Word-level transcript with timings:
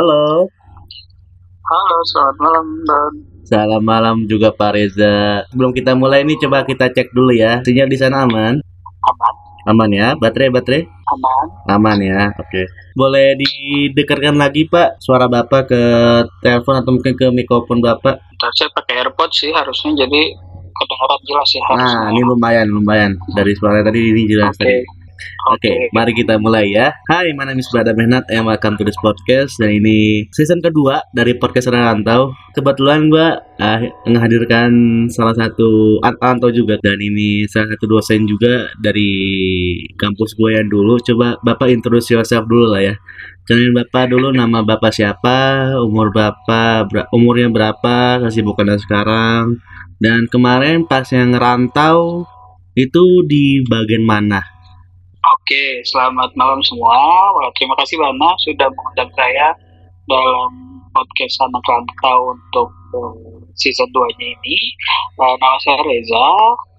Halo. 0.00 0.48
Halo, 1.68 1.96
selamat 2.08 2.36
malam 2.40 2.66
Dan. 2.88 3.12
Selamat 3.44 3.82
malam 3.84 4.16
juga 4.24 4.48
Pak 4.48 4.72
Reza. 4.72 5.44
Sebelum 5.52 5.76
kita 5.76 5.92
mulai 5.92 6.24
nih 6.24 6.40
coba 6.40 6.64
kita 6.64 6.88
cek 6.88 7.12
dulu 7.12 7.36
ya. 7.36 7.60
Sinyal 7.60 7.84
di 7.84 8.00
sana 8.00 8.24
aman? 8.24 8.64
Aman, 9.04 9.34
Aman 9.68 9.90
ya. 9.92 10.16
Baterai 10.16 10.48
baterai 10.48 10.88
aman. 10.88 11.46
aman 11.68 11.98
ya. 12.00 12.32
Oke. 12.32 12.64
Boleh 12.96 13.36
didekatkan 13.36 14.40
lagi 14.40 14.64
Pak 14.72 15.04
suara 15.04 15.28
Bapak 15.28 15.68
ke 15.68 15.82
telepon 16.40 16.80
atau 16.80 16.96
mungkin 16.96 17.12
ke 17.12 17.28
mikrofon 17.28 17.84
Bapak? 17.84 18.24
Bentar, 18.24 18.50
saya 18.56 18.72
pakai 18.72 19.04
AirPods 19.04 19.36
sih 19.36 19.52
harusnya 19.52 20.00
jadi 20.00 20.32
kedengaran 20.80 21.20
jelas 21.28 21.48
ya 21.52 21.62
harusnya. 21.68 22.00
Nah, 22.00 22.08
ini 22.16 22.22
lumayan 22.24 22.66
lumayan. 22.72 23.12
Dari 23.36 23.52
suara 23.52 23.84
tadi 23.84 24.00
ini 24.16 24.24
jelas 24.24 24.56
Oke. 24.56 24.64
tadi. 24.64 24.80
Oke, 25.52 25.92
mari 25.92 26.12
kita 26.16 26.40
mulai 26.40 26.72
ya. 26.72 26.92
Hai, 27.08 27.32
my 27.36 27.44
name 27.44 27.60
is 27.60 27.68
Bada 27.68 27.92
Mehnat 27.92 28.24
and 28.32 28.48
welcome 28.48 28.80
to 28.80 28.84
this 28.88 28.96
podcast. 29.04 29.60
Dan 29.60 29.80
ini 29.80 30.24
season 30.32 30.64
kedua 30.64 31.04
dari 31.12 31.36
podcast 31.36 31.68
Rantau. 31.68 32.32
Kebetulan 32.56 33.12
gua 33.12 33.36
uh, 33.60 33.80
menghadirkan 34.08 34.70
salah 35.12 35.36
satu 35.36 36.00
Anto 36.00 36.48
juga 36.52 36.80
dan 36.80 36.96
ini 37.00 37.44
salah 37.44 37.76
satu 37.76 38.00
dosen 38.00 38.24
juga 38.24 38.72
dari 38.80 39.12
kampus 40.00 40.36
gue 40.40 40.56
yang 40.56 40.68
dulu. 40.72 40.96
Coba 41.04 41.36
Bapak 41.44 41.68
introduce 41.68 42.16
yourself 42.16 42.48
dulu 42.48 42.72
lah 42.72 42.80
ya. 42.80 42.94
Kenalin 43.44 43.76
Bapak 43.76 44.08
dulu 44.08 44.32
nama 44.32 44.64
Bapak 44.64 44.94
siapa, 44.94 45.74
umur 45.84 46.14
Bapak, 46.16 46.88
ber- 46.88 47.08
umurnya 47.12 47.52
berapa, 47.52 48.24
kesibukannya 48.24 48.78
sekarang. 48.80 49.60
Dan 50.00 50.30
kemarin 50.32 50.88
pas 50.88 51.04
yang 51.12 51.36
ngerantau 51.36 52.24
itu 52.72 53.26
di 53.28 53.60
bagian 53.68 54.06
mana? 54.06 54.59
Oke, 55.50 55.82
selamat 55.82 56.30
malam 56.38 56.62
semua. 56.62 56.94
Terima 57.58 57.74
kasih 57.82 57.98
Bana 57.98 58.38
sudah 58.38 58.70
mengundang 58.70 59.10
saya 59.18 59.50
dalam 60.06 60.50
podcast 60.94 61.42
anak 61.42 61.66
rantau 61.66 62.38
untuk 62.38 62.70
eh, 62.70 63.50
season 63.58 63.90
2-nya 63.90 64.30
ini. 64.30 64.58
Eh, 65.18 65.34
nama 65.42 65.58
saya 65.58 65.82
Reza. 65.82 66.30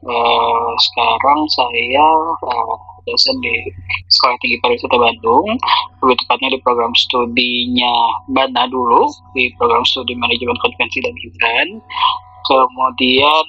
Eh, 0.08 0.70
sekarang 0.88 1.40
saya 1.52 2.08
eh, 2.48 2.76
dosen 3.12 3.36
di 3.44 3.52
Sekolah 4.08 4.40
Tinggi 4.40 4.64
Pariwisata 4.64 4.96
Bandung. 4.96 5.52
Lebih 6.08 6.24
tepatnya 6.24 6.56
di 6.56 6.60
program 6.64 6.96
studinya 6.96 8.24
Bana 8.32 8.72
dulu, 8.72 9.04
di 9.36 9.52
program 9.60 9.84
studi 9.84 10.16
manajemen 10.16 10.56
konvensi 10.64 11.04
dan 11.04 11.16
event. 11.20 11.72
Kemudian 12.48 13.48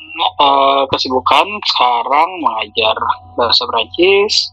kesibukan 0.91 1.47
sekarang 1.63 2.29
mengajar 2.43 2.99
bahasa 3.39 3.63
Prancis 3.71 4.51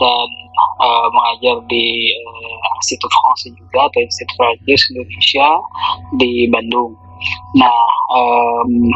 dan 0.00 0.28
eh, 0.82 1.08
mengajar 1.12 1.56
di 1.70 2.10
eh, 2.10 2.56
Institut 2.82 3.10
Français 3.10 3.52
juga 3.54 3.86
atau 3.88 4.00
Institut 4.02 4.36
Prancis 4.36 4.82
Indonesia 4.90 5.48
di 6.18 6.32
Bandung. 6.50 6.92
Nah, 7.56 7.80
em, 8.14 8.92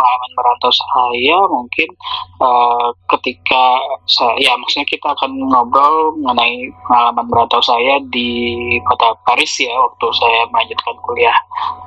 pengalaman 0.00 0.32
merantau 0.32 0.72
saya 0.72 1.38
mungkin 1.52 1.88
eh, 2.40 2.88
ketika 3.16 3.64
saya, 4.08 4.34
ya 4.40 4.52
maksudnya 4.56 4.88
kita 4.88 5.08
akan 5.12 5.30
ngobrol 5.50 6.16
mengenai 6.20 6.72
pengalaman 6.88 7.26
merantau 7.28 7.60
saya 7.60 8.00
di 8.08 8.56
kota 8.88 9.12
Paris 9.28 9.52
ya 9.60 9.72
waktu 9.76 10.06
saya 10.16 10.40
melanjutkan 10.48 10.96
kuliah 11.04 11.36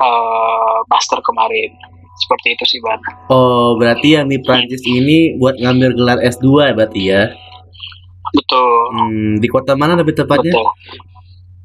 eh, 0.01 0.77
master 0.89 1.19
kemarin. 1.25 1.73
Seperti 2.13 2.53
itu 2.53 2.65
sih, 2.69 2.79
Ban. 2.85 3.01
Oh, 3.33 3.73
berarti 3.73 4.13
yang 4.13 4.29
di 4.29 4.37
Prancis 4.37 4.85
ini 4.85 5.33
buat 5.41 5.57
ngambil 5.57 5.97
gelar 5.97 6.19
S2 6.21 6.45
ya 6.61 6.71
berarti 6.77 7.01
ya? 7.09 7.23
Betul. 8.33 8.73
Hmm, 8.97 9.31
di 9.37 9.47
kota 9.47 9.77
mana 9.77 9.93
lebih 9.93 10.17
tepatnya? 10.17 10.51
Betul. 10.51 10.67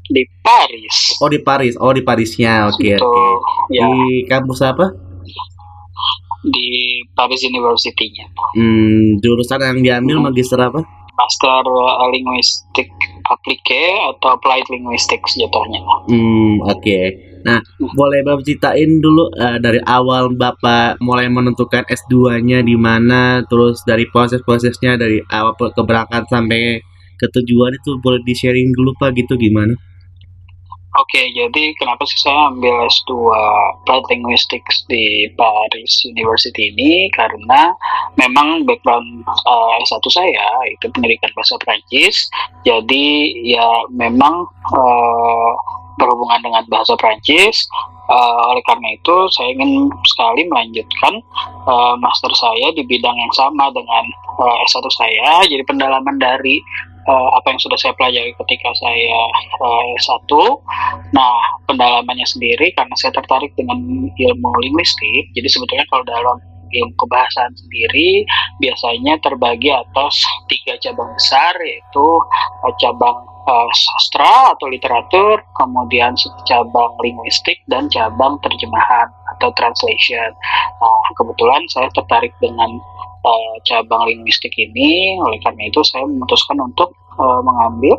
Di 0.09 0.23
Paris. 0.41 0.97
Oh, 1.21 1.29
di 1.29 1.41
Paris. 1.41 1.75
Oh, 1.77 1.93
di 1.93 2.01
Parisnya. 2.01 2.69
Oke, 2.69 2.97
Betul. 2.97 3.09
oke. 3.09 3.73
Ya, 3.73 3.85
Di 3.89 4.25
kampus 4.29 4.61
apa? 4.65 4.87
di 6.39 7.03
Paris 7.19 7.43
University-nya. 7.43 8.31
Hmm, 8.55 9.19
jurusan 9.19 9.59
yang 9.59 9.79
diambil 9.83 10.31
magister 10.31 10.57
apa? 10.63 10.87
Master 11.19 11.67
uh, 11.67 12.07
Linguistik 12.15 12.89
Appliqué 13.27 13.99
atau 14.15 14.39
Applied 14.39 14.71
Linguistics 14.71 15.35
jatuhnya. 15.35 15.83
Hmm, 16.07 16.63
oke. 16.63 16.99
Nah, 17.47 17.63
boleh 17.79 18.21
Bapak 18.27 18.43
ceritain 18.43 18.99
dulu 18.99 19.31
eh, 19.35 19.59
dari 19.63 19.79
awal 19.83 20.35
Bapak 20.35 20.99
mulai 20.99 21.31
menentukan 21.31 21.87
S2-nya 21.87 22.67
di 22.67 22.75
mana, 22.75 23.43
terus 23.47 23.83
dari 23.87 24.07
proses-prosesnya 24.11 24.99
dari 24.99 25.23
awal 25.31 25.55
keberangkatan 25.55 26.27
sampai 26.27 26.83
ke 27.19 27.27
tujuan 27.35 27.75
itu 27.75 27.99
boleh 27.99 28.23
di-sharing 28.23 28.71
dulu 28.75 28.95
Pak 28.99 29.15
gitu 29.19 29.35
gimana? 29.39 29.75
Oke, 30.97 31.21
jadi 31.37 31.77
kenapa 31.77 32.09
sih 32.09 32.17
saya 32.17 32.49
ambil 32.49 32.89
S2 32.89 33.13
Applied 33.29 34.09
Linguistics 34.09 34.89
di 34.89 35.29
Paris 35.37 36.01
University 36.09 36.73
ini? 36.73 37.13
Karena 37.13 37.77
memang 38.17 38.65
background 38.65 39.21
uh, 39.29 39.73
S1 39.85 40.01
saya 40.09 40.49
itu 40.65 40.89
pendidikan 40.89 41.29
bahasa 41.37 41.61
Prancis. 41.61 42.33
Jadi 42.65 43.37
ya 43.53 43.69
memang 43.93 44.49
uh, 44.73 45.53
berhubungan 46.01 46.41
dengan 46.41 46.65
bahasa 46.73 46.97
Prancis. 46.97 47.69
Uh, 48.09 48.57
oleh 48.57 48.65
karena 48.65 48.97
itu 48.97 49.17
saya 49.37 49.53
ingin 49.53 49.93
sekali 50.09 50.49
melanjutkan 50.49 51.21
uh, 51.69 51.93
master 52.01 52.33
saya 52.33 52.73
di 52.73 52.81
bidang 52.89 53.13
yang 53.13 53.35
sama 53.37 53.69
dengan 53.77 54.09
uh, 54.41 54.57
S1 54.65 54.89
saya. 54.97 55.45
Jadi 55.45 55.61
pendalaman 55.69 56.17
dari 56.17 56.65
uh, 57.09 57.29
apa 57.41 57.57
yang 57.57 57.61
sudah 57.61 57.79
saya 57.81 57.97
pelajari 57.97 58.37
ketika 58.37 58.71
saya 58.77 59.19
uh, 59.65 59.85
S1 59.97 60.31
Nah, 61.09 61.41
pendalamannya 61.65 62.29
sendiri 62.29 62.73
karena 62.77 62.93
saya 63.01 63.17
tertarik 63.17 63.57
dengan 63.57 63.81
ilmu 64.13 64.51
linguistik, 64.61 65.33
jadi 65.33 65.49
sebetulnya 65.49 65.87
kalau 65.89 66.05
dalam 66.05 66.37
ilmu 66.69 66.93
kebahasaan 67.01 67.57
sendiri 67.57 68.29
biasanya 68.61 69.17
terbagi 69.25 69.73
atas 69.73 70.21
tiga 70.53 70.77
cabang 70.77 71.17
besar 71.17 71.57
yaitu 71.65 72.07
eh, 72.69 72.75
cabang 72.77 73.25
eh, 73.49 73.71
sastra 73.73 74.53
atau 74.53 74.69
literatur, 74.69 75.41
kemudian 75.57 76.13
cabang 76.45 76.93
linguistik 77.01 77.57
dan 77.73 77.89
cabang 77.89 78.37
terjemahan 78.45 79.09
atau 79.37 79.49
translation. 79.57 80.29
Nah, 80.77 81.09
kebetulan 81.17 81.65
saya 81.73 81.89
tertarik 81.97 82.37
dengan 82.37 82.69
eh, 83.29 83.55
cabang 83.69 84.09
linguistik 84.09 84.53
ini, 84.57 85.21
oleh 85.21 85.39
karena 85.45 85.69
itu 85.69 85.85
saya 85.85 86.09
memutuskan 86.09 86.57
untuk 86.65 86.97
eh, 87.21 87.41
mengambil 87.45 87.95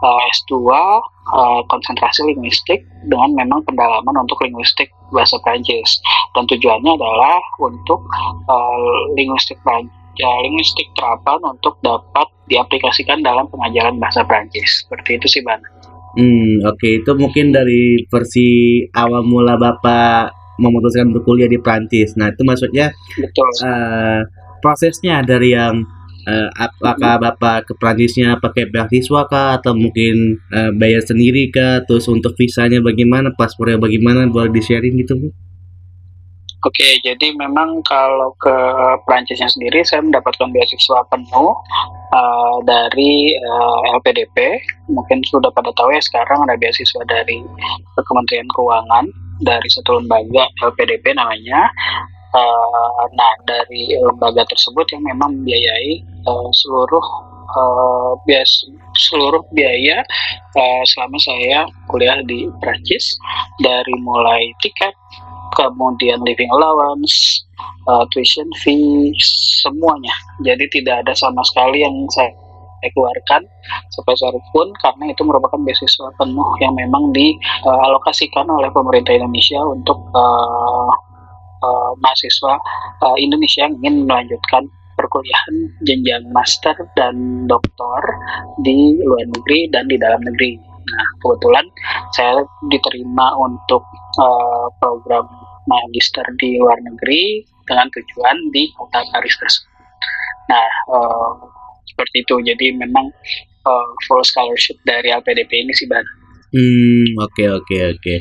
eh, 0.00 0.22
S2 0.40 0.52
uh, 0.64 1.60
konsentrasi 1.68 2.26
linguistik 2.32 2.82
dengan 3.06 3.30
memang 3.36 3.60
pendalaman 3.68 4.24
untuk 4.24 4.40
linguistik 4.42 4.90
bahasa 5.12 5.38
Prancis 5.44 6.00
dan 6.34 6.46
tujuannya 6.48 6.96
adalah 6.96 7.38
untuk 7.62 8.02
uh, 8.48 8.98
linguistik 9.14 9.58
Prancis 9.62 9.94
linguistik 10.20 10.84
terapan 10.92 11.40
untuk 11.48 11.80
dapat 11.80 12.28
diaplikasikan 12.44 13.24
dalam 13.24 13.48
pengajaran 13.48 13.96
bahasa 13.96 14.20
Prancis 14.26 14.84
seperti 14.84 15.16
itu 15.16 15.26
sih 15.32 15.40
Ban. 15.40 15.62
Hmm, 16.18 16.60
oke 16.66 17.00
itu 17.00 17.10
mungkin 17.16 17.54
dari 17.54 18.04
versi 18.10 18.82
awal 18.92 19.24
mula 19.24 19.56
Bapak 19.56 20.40
memutuskan 20.60 21.10
berkuliah 21.16 21.48
di 21.48 21.56
Prancis. 21.56 22.14
Nah, 22.20 22.28
itu 22.28 22.44
maksudnya 22.44 22.92
Betul. 23.16 23.48
eh, 23.64 24.20
prosesnya 24.60 25.24
dari 25.24 25.56
yang 25.56 25.82
eh, 26.28 26.48
apakah 26.54 27.16
Bapak 27.20 27.68
ke 27.68 27.72
Prancisnya 27.76 28.36
pakai 28.38 28.68
beasiswa 28.68 29.26
kah 29.26 29.58
atau 29.60 29.72
mungkin 29.72 30.36
eh, 30.52 30.70
bayar 30.76 31.02
sendiri 31.04 31.48
kah? 31.48 31.84
Terus 31.88 32.06
untuk 32.06 32.36
visanya 32.36 32.78
bagaimana, 32.84 33.32
paspornya 33.34 33.80
bagaimana? 33.80 34.28
Boleh 34.28 34.52
di-sharing 34.52 35.00
gitu, 35.00 35.16
Bu? 35.16 35.28
Oke, 36.60 37.00
jadi 37.00 37.32
memang 37.40 37.80
kalau 37.88 38.36
ke 38.36 38.52
Prancisnya 39.08 39.48
sendiri 39.48 39.80
saya 39.80 40.04
mendapatkan 40.04 40.52
beasiswa 40.52 41.00
penuh 41.08 41.56
uh, 42.12 42.56
dari 42.68 43.32
uh, 43.32 43.96
LPDP. 43.96 44.60
Mungkin 44.92 45.24
sudah 45.24 45.48
pada 45.56 45.72
tahu 45.72 45.88
ya 45.88 46.04
sekarang 46.04 46.44
ada 46.44 46.60
beasiswa 46.60 47.00
dari 47.08 47.40
Kementerian 47.96 48.44
Keuangan 48.52 49.08
dari 49.40 49.68
satu 49.72 50.04
lembaga 50.04 50.52
LPDP 50.60 51.16
namanya. 51.16 51.72
Uh, 52.30 53.02
nah 53.18 53.32
dari 53.42 53.90
lembaga 53.98 54.46
tersebut 54.46 54.86
yang 54.94 55.02
memang 55.02 55.34
membiayai 55.42 55.98
uh, 56.30 56.50
seluruh 56.54 57.06
uh, 57.58 58.14
bias 58.22 58.70
seluruh 58.94 59.42
biaya 59.50 60.06
uh, 60.54 60.82
selama 60.86 61.18
saya 61.18 61.66
kuliah 61.90 62.22
di 62.22 62.46
Prancis 62.62 63.18
dari 63.58 63.94
mulai 63.98 64.54
tiket 64.62 64.94
kemudian 65.58 66.22
living 66.22 66.50
allowance, 66.54 67.42
uh, 67.90 68.06
tuition 68.14 68.46
fee, 68.62 69.10
semuanya. 69.62 70.14
Jadi 70.46 70.70
tidak 70.70 71.06
ada 71.06 71.12
sama 71.18 71.42
sekali 71.42 71.82
yang 71.82 72.06
saya 72.14 72.30
keluarkan 72.96 73.44
sepeser 73.92 74.32
pun 74.56 74.72
karena 74.80 75.12
itu 75.12 75.20
merupakan 75.20 75.60
beasiswa 75.60 76.08
penuh 76.16 76.48
yang 76.64 76.72
memang 76.72 77.12
dialokasikan 77.12 78.48
oleh 78.48 78.72
pemerintah 78.72 79.12
Indonesia 79.12 79.60
untuk 79.68 80.00
uh, 80.16 80.88
uh, 81.62 81.92
mahasiswa 82.00 82.54
uh, 83.04 83.16
Indonesia 83.20 83.68
yang 83.68 83.74
ingin 83.80 84.08
melanjutkan 84.08 84.68
perkuliahan 85.00 85.56
jenjang 85.88 86.24
master 86.28 86.76
dan 86.92 87.46
doktor 87.48 88.00
di 88.60 89.00
luar 89.00 89.24
negeri 89.32 89.72
dan 89.72 89.88
di 89.88 89.96
dalam 89.96 90.20
negeri. 90.20 90.60
Nah, 90.60 91.06
kebetulan 91.24 91.64
saya 92.12 92.44
diterima 92.68 93.32
untuk 93.40 93.80
uh, 94.20 94.68
program 94.82 95.24
magister 95.64 96.24
di 96.36 96.60
luar 96.60 96.76
negeri 96.84 97.44
dengan 97.64 97.88
tujuan 97.94 98.36
di 98.52 98.68
kota 98.76 99.00
Paris 99.14 99.36
tersebut. 99.40 99.70
Nah, 100.50 100.68
uh, 100.90 101.32
seperti 101.86 102.26
itu. 102.26 102.36
Jadi 102.42 102.66
memang 102.74 103.06
uh, 103.64 103.88
full 104.08 104.24
scholarship 104.26 104.76
dari 104.88 105.12
LPDP 105.12 105.64
ini 105.64 105.72
sih, 105.76 105.86
Ban. 105.86 106.02
Hmm, 106.50 107.14
oke 107.22 107.30
okay, 107.30 107.46
oke 107.46 107.62
okay, 107.70 107.82
oke. 107.94 108.02
Okay. 108.02 108.18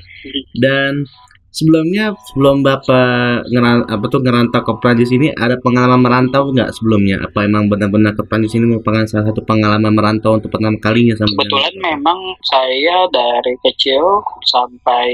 Dan 0.61 1.09
sebelumnya 1.49 2.13
sebelum 2.31 2.61
bapak 2.61 3.49
ngeran, 3.49 3.85
apa 3.89 4.05
tuh 4.07 4.21
ngerantau 4.21 4.61
ke 4.61 4.73
Prancis 4.81 5.11
ini 5.13 5.33
ada 5.33 5.57
pengalaman 5.59 6.01
merantau 6.01 6.49
nggak 6.53 6.71
sebelumnya? 6.77 7.25
Apa 7.25 7.45
emang 7.45 7.67
benar-benar 7.67 8.13
ke 8.13 8.23
Prancis 8.25 8.55
ini 8.55 8.69
merupakan 8.69 9.05
salah 9.09 9.29
satu 9.29 9.41
pengalaman 9.43 9.93
merantau 9.93 10.37
untuk 10.37 10.53
pertama 10.53 10.77
kalinya 10.79 11.17
sama? 11.17 11.33
Kebetulan 11.33 11.75
memang 11.81 12.19
saya 12.45 13.05
dari 13.09 13.53
kecil 13.65 14.01
sampai 14.45 15.09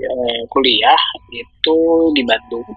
eh, 0.00 0.40
kuliah 0.52 1.00
itu 1.32 1.78
di 2.14 2.22
Bandung. 2.24 2.68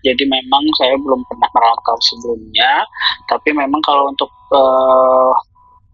Jadi 0.00 0.24
memang 0.24 0.64
saya 0.80 0.96
belum 0.96 1.20
pernah 1.28 1.48
merantau 1.52 1.96
sebelumnya, 2.00 2.88
tapi 3.28 3.52
memang 3.52 3.84
kalau 3.84 4.08
untuk 4.08 4.32
uh, 4.48 5.28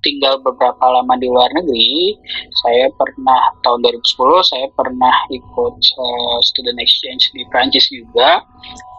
tinggal 0.06 0.38
beberapa 0.38 0.86
lama 0.86 1.18
di 1.18 1.26
luar 1.26 1.50
negeri, 1.50 2.14
saya 2.62 2.86
pernah 2.94 3.50
tahun 3.66 3.82
2010 3.82 4.46
saya 4.46 4.66
pernah 4.78 5.16
ikut 5.34 5.74
uh, 5.98 6.38
student 6.46 6.78
exchange 6.78 7.34
di 7.34 7.42
Prancis 7.50 7.90
juga. 7.90 8.46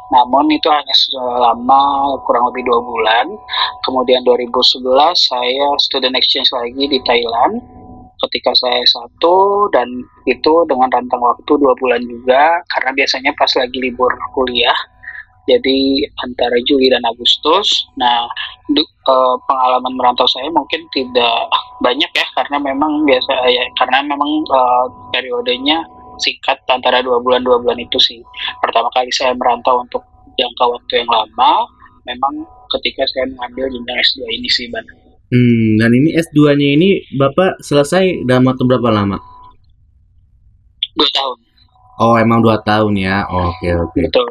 Namun 0.07 0.47
itu 0.51 0.67
hanya 0.71 0.95
selama 0.95 2.15
kurang 2.23 2.47
lebih 2.51 2.63
dua 2.67 2.79
bulan. 2.79 3.27
Kemudian 3.87 4.23
2011 4.23 4.83
saya 5.15 5.67
student 5.79 6.15
exchange 6.15 6.51
lagi 6.51 6.83
di 6.87 6.99
Thailand 7.03 7.59
ketika 8.27 8.49
saya 8.57 8.81
satu 8.87 9.69
dan 9.69 9.85
itu 10.25 10.53
dengan 10.65 10.89
rentang 10.89 11.21
waktu 11.21 11.51
dua 11.61 11.73
bulan 11.77 12.01
juga 12.01 12.65
karena 12.73 12.91
biasanya 12.97 13.31
pas 13.37 13.51
lagi 13.53 13.77
libur 13.77 14.09
kuliah 14.33 14.73
jadi 15.47 16.03
antara 16.27 16.59
Juli 16.67 16.91
dan 16.91 17.01
Agustus. 17.07 17.87
Nah, 17.95 18.27
du, 18.75 18.83
uh, 18.83 19.35
pengalaman 19.47 19.95
merantau 19.95 20.27
saya 20.27 20.51
mungkin 20.51 20.83
tidak 20.91 21.47
banyak 21.79 22.11
ya 22.11 22.25
karena 22.35 22.59
memang 22.59 23.07
biasa 23.07 23.33
ya 23.47 23.63
karena 23.79 24.03
memang 24.03 24.43
uh, 24.51 24.85
periodenya 25.15 25.87
singkat 26.19 26.59
antara 26.67 26.99
dua 26.99 27.23
bulan 27.23 27.47
dua 27.47 27.63
bulan 27.63 27.79
itu 27.79 27.97
sih. 28.03 28.19
Pertama 28.59 28.91
kali 28.91 29.07
saya 29.15 29.31
merantau 29.33 29.79
untuk 29.79 30.03
jangka 30.35 30.65
waktu 30.67 30.93
yang 31.01 31.09
lama, 31.09 31.51
memang 32.03 32.43
ketika 32.77 33.07
saya 33.07 33.25
mengambil 33.31 33.71
jenjang 33.71 33.97
S2 34.03 34.19
ini 34.27 34.49
sih, 34.51 34.67
Ban. 34.69 34.85
Hmm, 35.27 35.75
dan 35.75 35.91
ini 35.91 36.15
S2-nya 36.15 36.69
ini 36.79 36.89
Bapak 37.19 37.59
selesai 37.59 38.23
dalam 38.23 38.47
waktu 38.47 38.63
berapa 38.63 38.89
lama? 38.91 39.17
Dua 40.95 41.09
tahun. 41.11 41.37
Oh, 41.97 42.15
emang 42.15 42.39
dua 42.45 42.61
tahun 42.61 42.93
ya? 42.95 43.25
Oke, 43.27 43.65
okay, 43.65 43.71
oke. 43.75 43.91
Okay. 43.91 44.03
Betul 44.07 44.27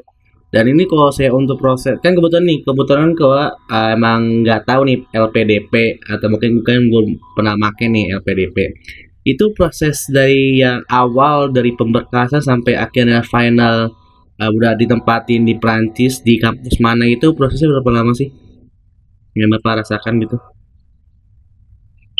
dan 0.56 0.64
ini 0.72 0.88
kalau 0.88 1.12
saya 1.12 1.28
untuk 1.36 1.60
proses 1.60 2.00
kan 2.00 2.16
kebetulan 2.16 2.48
nih 2.48 2.64
kebetulan 2.64 3.12
kalau 3.12 3.52
uh, 3.52 3.88
emang 3.92 4.40
nggak 4.40 4.64
tahu 4.64 4.88
nih 4.88 5.04
LPDP 5.12 6.00
atau 6.08 6.32
mungkin 6.32 6.64
mungkin 6.64 6.88
belum 6.88 7.06
pernah 7.36 7.60
make 7.60 7.84
nih 7.84 8.16
LPDP 8.16 8.72
itu 9.26 9.52
proses 9.52 10.08
dari 10.08 10.64
yang 10.64 10.80
awal 10.88 11.52
dari 11.52 11.76
pemberkasan 11.76 12.40
sampai 12.40 12.78
akhirnya 12.78 13.20
final 13.26 13.92
uh, 14.38 14.50
udah 14.54 14.78
ditempatin 14.78 15.42
di 15.42 15.58
Prancis 15.58 16.22
di 16.22 16.38
kampus 16.38 16.78
mana 16.78 17.10
itu 17.10 17.34
prosesnya 17.34 17.74
berapa 17.74 17.90
lama 17.90 18.14
sih? 18.14 18.30
Yang 19.36 19.58
bapak 19.58 19.84
rasakan 19.84 20.22
gitu. 20.24 20.38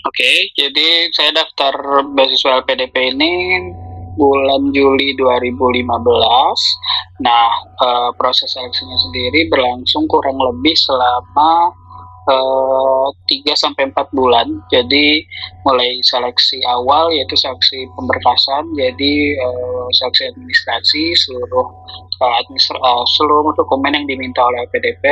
Oke, 0.06 0.50
jadi 0.54 1.10
saya 1.14 1.30
daftar 1.34 2.02
beasiswa 2.14 2.62
LPDP 2.62 3.14
ini 3.14 3.32
bulan 4.16 4.72
Juli 4.72 5.12
2015. 5.14 5.86
Nah, 7.22 7.48
uh, 7.80 8.10
proses 8.16 8.50
seleksinya 8.52 8.96
sendiri 8.96 9.48
berlangsung 9.52 10.08
kurang 10.08 10.36
lebih 10.36 10.76
selama 10.76 11.72
eh, 12.26 13.06
3 13.30 13.54
sampai 13.54 13.92
4 13.94 14.10
bulan. 14.10 14.48
Jadi 14.72 15.22
mulai 15.62 16.00
seleksi 16.02 16.58
awal 16.66 17.14
yaitu 17.14 17.38
seleksi 17.38 17.86
pemberkasan, 17.94 18.74
jadi 18.74 19.14
uh, 19.40 19.86
seleksi 19.94 20.34
administrasi 20.34 21.14
seluruh 21.14 21.66
uh, 22.20 22.34
administra 22.42 22.76
uh, 22.82 23.06
seluruh 23.14 23.54
dokumen 23.54 23.94
yang 23.94 24.06
diminta 24.10 24.42
oleh 24.42 24.66
PDP 24.74 25.04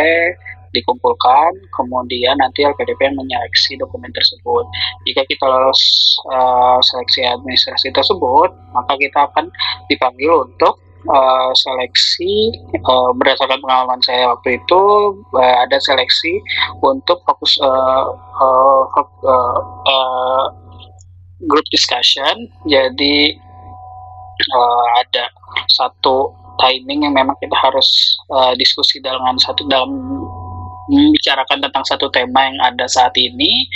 dikumpulkan, 0.74 1.54
kemudian 1.72 2.36
nanti 2.42 2.66
LPDP 2.66 3.14
menyeleksi 3.14 3.78
dokumen 3.78 4.10
tersebut. 4.10 4.66
Jika 5.06 5.22
kita 5.30 5.46
lolos 5.46 5.80
uh, 6.28 6.82
seleksi 6.82 7.22
administrasi 7.24 7.94
tersebut, 7.94 8.50
maka 8.74 8.98
kita 8.98 9.30
akan 9.30 9.48
dipanggil 9.86 10.50
untuk 10.50 10.82
uh, 11.08 11.50
seleksi 11.54 12.52
uh, 12.84 13.10
berdasarkan 13.16 13.60
pengalaman 13.62 14.00
saya 14.02 14.34
waktu 14.34 14.58
itu 14.58 14.82
uh, 15.36 15.56
ada 15.64 15.78
seleksi 15.80 16.42
untuk 16.82 17.22
fokus 17.24 17.56
uh, 17.62 18.04
uh, 18.42 18.82
uh, 18.98 19.58
uh, 19.86 20.44
group 21.46 21.66
discussion. 21.70 22.50
Jadi 22.66 23.36
uh, 24.52 24.86
ada 25.04 25.30
satu 25.70 26.32
timing 26.58 27.06
yang 27.06 27.14
memang 27.14 27.34
kita 27.42 27.54
harus 27.58 28.18
uh, 28.30 28.54
diskusi 28.54 29.02
dengan 29.02 29.34
satu 29.38 29.66
dalam 29.66 29.90
membicarakan 30.88 31.64
tentang 31.64 31.84
satu 31.88 32.12
tema 32.12 32.48
yang 32.48 32.58
ada 32.60 32.84
saat 32.88 33.12
ini 33.16 33.68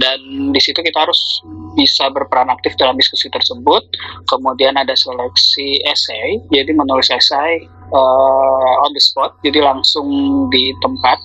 dan 0.00 0.18
di 0.50 0.60
situ 0.60 0.80
kita 0.80 1.06
harus 1.06 1.42
bisa 1.78 2.10
berperan 2.10 2.50
aktif 2.50 2.74
dalam 2.78 2.98
diskusi 2.98 3.30
tersebut. 3.30 3.82
Kemudian 4.30 4.74
ada 4.74 4.94
seleksi 4.94 5.82
esai, 5.86 6.42
jadi 6.50 6.70
menulis 6.74 7.10
esai 7.10 7.62
uh, 7.94 8.74
on 8.86 8.90
the 8.94 9.02
spot, 9.02 9.36
jadi 9.46 9.62
langsung 9.62 10.06
di 10.50 10.74
tempat 10.82 11.18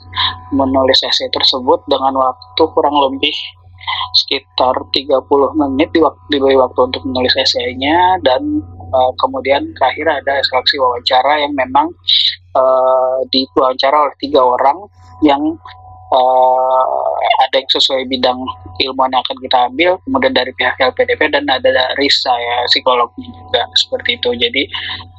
menulis 0.53 1.01
esai 1.01 1.29
tersebut 1.33 1.81
dengan 1.89 2.13
waktu 2.17 2.63
kurang 2.75 2.93
lebih 2.93 3.33
sekitar 4.25 4.75
30 4.93 5.25
menit 5.55 5.89
di 5.93 5.99
waktu 6.01 6.21
diberi 6.31 6.57
waktu 6.57 6.79
untuk 6.89 7.01
menulis 7.05 7.33
esainya 7.37 8.17
dan 8.25 8.41
uh, 8.93 9.11
kemudian 9.21 9.69
terakhir 9.77 10.07
ada 10.23 10.41
seleksi 10.45 10.81
wawancara 10.81 11.45
yang 11.45 11.53
memang 11.53 11.87
uh, 12.57 13.19
diwawancara 13.29 14.09
oleh 14.09 14.15
tiga 14.17 14.41
orang 14.41 14.77
yang 15.21 15.41
uh, 16.13 17.09
ada 17.45 17.55
yang 17.61 17.69
sesuai 17.69 18.05
bidang 18.09 18.39
ilmu 18.79 19.01
yang 19.09 19.21
akan 19.21 19.37
kita 19.43 19.57
ambil, 19.71 19.91
kemudian 20.05 20.33
dari 20.33 20.51
pihak 20.57 20.75
LPDP 20.79 21.21
dan 21.31 21.45
ada 21.47 21.69
dari 21.69 22.07
saya 22.09 22.65
psikolognya 22.67 23.29
juga 23.29 23.63
seperti 23.77 24.17
itu. 24.17 24.29
Jadi 24.37 24.63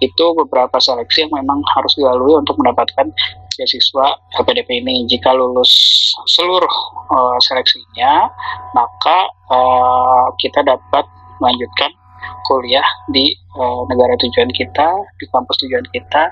itu 0.02 0.24
beberapa 0.36 0.76
seleksi 0.78 1.26
yang 1.26 1.32
memang 1.42 1.62
harus 1.76 1.92
dilalui 1.96 2.40
untuk 2.40 2.58
mendapatkan 2.58 3.08
beasiswa 3.56 4.06
LPDP 4.42 4.84
ini. 4.84 5.06
Jika 5.06 5.34
lulus 5.34 5.70
seluruh 6.30 6.74
uh, 7.10 7.38
seleksinya, 7.42 8.28
maka 8.76 9.18
uh, 9.50 10.26
kita 10.38 10.62
dapat 10.62 11.04
melanjutkan 11.40 11.90
kuliah 12.46 12.84
di 13.10 13.32
uh, 13.56 13.82
negara 13.88 14.14
tujuan 14.20 14.50
kita, 14.52 14.88
di 15.18 15.24
kampus 15.30 15.56
tujuan 15.66 15.86
kita 15.90 16.30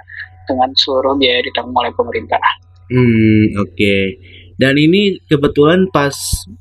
dengan 0.49 0.69
seluruh 0.75 1.17
biaya 1.17 1.45
ditanggung 1.45 1.77
oleh 1.77 1.93
pemerintah. 1.95 2.41
Hmm, 2.89 3.53
oke. 3.61 3.77
Okay. 3.77 4.05
Dan 4.59 4.75
ini 4.75 5.23
kebetulan 5.31 5.87
pas 5.95 6.11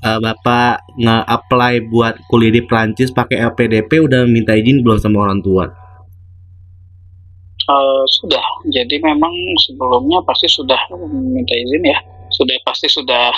uh, 0.05 0.21
Bapak 0.21 0.85
nge-apply 1.01 1.89
buat 1.89 2.21
kuliah 2.29 2.53
di 2.53 2.61
Prancis 2.61 3.09
pakai 3.09 3.41
LPDP 3.41 3.89
udah 4.05 4.29
minta 4.29 4.53
izin 4.53 4.85
belum 4.85 5.01
sama 5.01 5.25
orang 5.25 5.41
tua? 5.41 5.86
Uh, 7.67 8.03
sudah. 8.23 8.43
Jadi 8.71 9.03
memang 9.03 9.31
sebelumnya 9.67 10.23
pasti 10.23 10.47
sudah 10.47 10.79
minta 11.11 11.51
izin 11.51 11.83
ya. 11.83 11.99
Sudah 12.31 12.55
pasti 12.63 12.87
sudah 12.87 13.31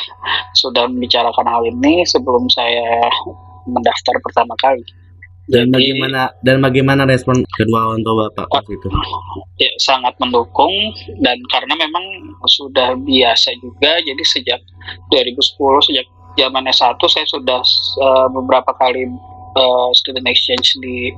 sudah 0.53 0.85
membicarakan 0.85 1.45
hal 1.49 1.65
ini 1.65 2.05
sebelum 2.05 2.45
saya 2.49 3.09
mendaftar 3.65 4.15
pertama 4.21 4.53
kali. 4.61 4.85
Dan 5.49 5.73
Jadi, 5.73 5.97
bagaimana 5.97 6.21
dan 6.45 6.61
bagaimana 6.61 7.01
respon 7.09 7.41
kedua 7.57 7.89
orang 7.89 8.05
tua 8.05 8.29
bapak 8.29 8.45
waktu 8.53 8.77
itu? 8.77 8.87
Ya 9.57 9.73
sangat 9.81 10.13
mendukung 10.21 10.93
dan 11.25 11.41
karena 11.49 11.73
memang 11.73 12.05
sudah 12.45 12.93
biasa 13.01 13.57
juga. 13.57 13.97
Jadi 14.05 14.21
sejak 14.21 14.61
2010 15.09 15.89
sejak 15.89 16.05
zaman 16.37 16.69
S1 16.69 17.01
saya 17.01 17.25
sudah 17.25 17.61
uh, 17.97 18.27
beberapa 18.29 18.77
kali 18.77 19.09
uh, 19.55 19.89
student 19.95 20.25
exchange 20.27 20.75
di 20.81 21.13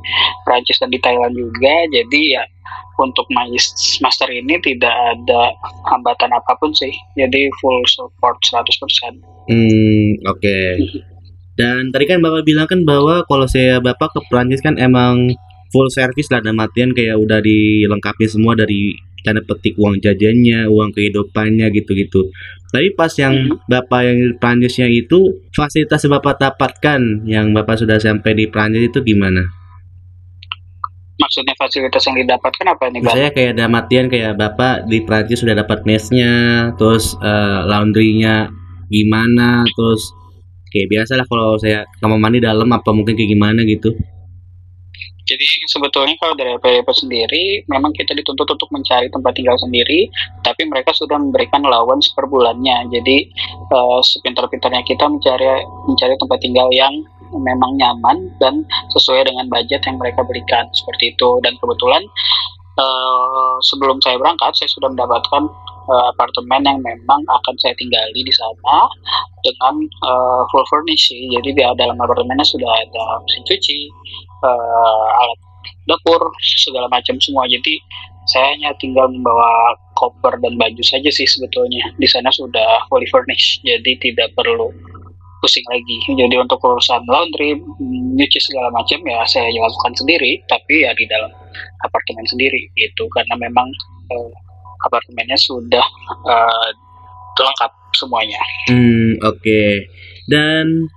Prancis 0.48 0.80
dan 0.80 0.94
di 0.94 1.00
Thailand 1.02 1.34
juga. 1.36 1.76
Jadi 1.92 2.38
ya 2.38 2.44
untuk 3.02 3.26
master 3.34 4.30
ini 4.30 4.62
tidak 4.62 4.94
ada 4.94 5.56
hambatan 5.90 6.32
apa 6.32 6.54
pun 6.62 6.72
sih. 6.72 6.94
Jadi 7.18 7.50
full 7.60 7.82
support 7.90 8.38
100%. 8.46 8.62
Hmm, 9.50 10.10
oke. 10.30 10.38
Okay. 10.38 10.78
Dan 11.58 11.92
tadi 11.92 12.06
kan 12.08 12.24
Bapak 12.24 12.48
bilang 12.48 12.68
kan 12.70 12.88
bahwa 12.88 13.28
kalau 13.28 13.46
saya 13.46 13.84
Bapak 13.84 14.16
ke 14.16 14.20
Prancis 14.32 14.64
kan 14.64 14.80
emang 14.80 15.36
full 15.72 15.88
service 15.90 16.28
lah 16.30 16.44
dan 16.44 16.60
matian 16.60 16.92
kayak 16.92 17.16
udah 17.18 17.40
dilengkapi 17.40 18.28
semua 18.28 18.54
dari 18.54 18.94
tanda 19.22 19.42
petik 19.46 19.78
uang 19.78 20.02
jajannya, 20.02 20.66
uang 20.68 20.92
kehidupannya 20.98 21.70
gitu-gitu. 21.74 22.30
Tapi 22.72 22.96
pas 22.96 23.12
yang 23.20 23.34
Mhm. 23.52 23.68
Bapak 23.68 24.02
yang 24.08 24.18
di 24.18 24.36
Prancisnya 24.40 24.88
itu 24.88 25.44
fasilitas 25.52 26.02
yang 26.08 26.18
Bapak 26.18 26.40
dapatkan 26.40 27.02
yang 27.28 27.52
Bapak 27.52 27.84
sudah 27.84 28.00
sampai 28.00 28.32
di 28.34 28.46
Prancis 28.48 28.90
itu 28.90 29.00
gimana? 29.04 29.44
Maksudnya 31.22 31.54
fasilitas 31.54 32.02
yang 32.10 32.18
didapatkan 32.18 32.66
apa 32.66 32.84
nih, 32.90 33.00
Bang? 33.06 33.14
Misalnya 33.14 33.30
kayak 33.30 33.52
dalam 33.54 33.74
artian 33.78 34.06
kayak 34.10 34.34
Bapak 34.42 34.90
di 34.90 35.06
Prancis 35.06 35.38
sudah 35.38 35.54
dapat 35.54 35.86
mesnya, 35.86 36.34
terus 36.82 37.14
eh, 37.22 37.60
laundrynya 37.70 38.50
gimana, 38.90 39.62
terus 39.78 40.10
kayak 40.74 40.88
biasa 40.90 41.22
lah 41.22 41.26
kalau 41.30 41.60
saya 41.62 41.86
kamar 42.02 42.18
mandi 42.18 42.42
dalam 42.42 42.66
apa 42.74 42.90
mungkin 42.90 43.14
kayak 43.14 43.38
gimana 43.38 43.62
gitu. 43.70 43.94
Jadi 45.32 45.48
sebetulnya 45.64 46.16
kalau 46.20 46.36
dari 46.36 46.60
LPDP 46.60 46.90
sendiri, 46.92 47.44
memang 47.72 47.96
kita 47.96 48.12
dituntut 48.12 48.52
untuk 48.52 48.68
mencari 48.76 49.08
tempat 49.08 49.32
tinggal 49.32 49.56
sendiri, 49.56 50.12
tapi 50.44 50.68
mereka 50.68 50.92
sudah 50.92 51.16
memberikan 51.16 51.64
allowance 51.64 52.12
per 52.12 52.28
bulannya. 52.28 52.92
Jadi 52.92 53.18
eh, 53.72 54.00
sepintar-pintarnya 54.04 54.84
kita 54.84 55.08
mencari 55.08 55.64
mencari 55.88 56.16
tempat 56.20 56.38
tinggal 56.44 56.68
yang 56.76 56.92
memang 57.32 57.80
nyaman 57.80 58.28
dan 58.44 58.68
sesuai 58.92 59.32
dengan 59.32 59.48
budget 59.48 59.80
yang 59.88 59.96
mereka 59.96 60.28
berikan 60.28 60.68
seperti 60.76 61.16
itu. 61.16 61.30
Dan 61.40 61.56
kebetulan 61.64 62.04
eh, 62.76 63.56
sebelum 63.64 64.04
saya 64.04 64.20
berangkat, 64.20 64.52
saya 64.60 64.68
sudah 64.68 64.92
mendapatkan 64.92 65.44
eh, 65.88 66.06
apartemen 66.12 66.62
yang 66.68 66.80
memang 66.84 67.24
akan 67.24 67.56
saya 67.64 67.72
tinggali 67.80 68.20
di 68.20 68.34
sana 68.36 68.92
dengan 69.48 69.80
eh, 69.88 70.42
full 70.52 70.66
furnish. 70.68 71.16
Jadi 71.16 71.56
di 71.56 71.64
dalam 71.64 71.96
apartemennya 71.96 72.44
sudah 72.44 72.68
ada 72.68 73.24
mesin 73.24 73.44
cuci, 73.48 73.80
eh, 74.44 75.20
alat 75.22 75.40
dapur 75.90 76.22
segala 76.42 76.88
macam 76.90 77.18
semua. 77.22 77.50
Jadi 77.50 77.82
saya 78.30 78.54
hanya 78.54 78.72
tinggal 78.78 79.10
membawa 79.10 79.76
koper 79.98 80.38
dan 80.40 80.56
baju 80.56 80.84
saja 80.86 81.10
sih 81.10 81.26
sebetulnya. 81.26 81.82
Di 81.98 82.08
sana 82.08 82.30
sudah 82.30 82.86
fully 82.88 83.08
furnished 83.10 83.66
jadi 83.66 83.98
tidak 83.98 84.32
perlu 84.38 84.70
pusing 85.42 85.66
lagi. 85.74 85.98
Jadi 86.06 86.38
untuk 86.38 86.62
urusan 86.62 87.02
laundry 87.10 87.58
nyuci 88.14 88.40
segala 88.40 88.70
macam 88.70 89.02
ya 89.02 89.26
saya 89.26 89.50
lakukan 89.50 89.98
sendiri 89.98 90.38
tapi 90.46 90.86
ya 90.86 90.94
di 90.94 91.10
dalam 91.10 91.34
apartemen 91.82 92.26
sendiri 92.30 92.70
gitu. 92.78 93.10
Karena 93.18 93.36
memang 93.42 93.68
eh, 94.14 94.32
apartemennya 94.86 95.38
sudah 95.42 95.86
eh, 96.30 96.70
lengkap 97.42 97.72
semuanya. 97.98 98.42
Hmm, 98.70 99.18
oke. 99.26 99.62
Dan 100.30 100.88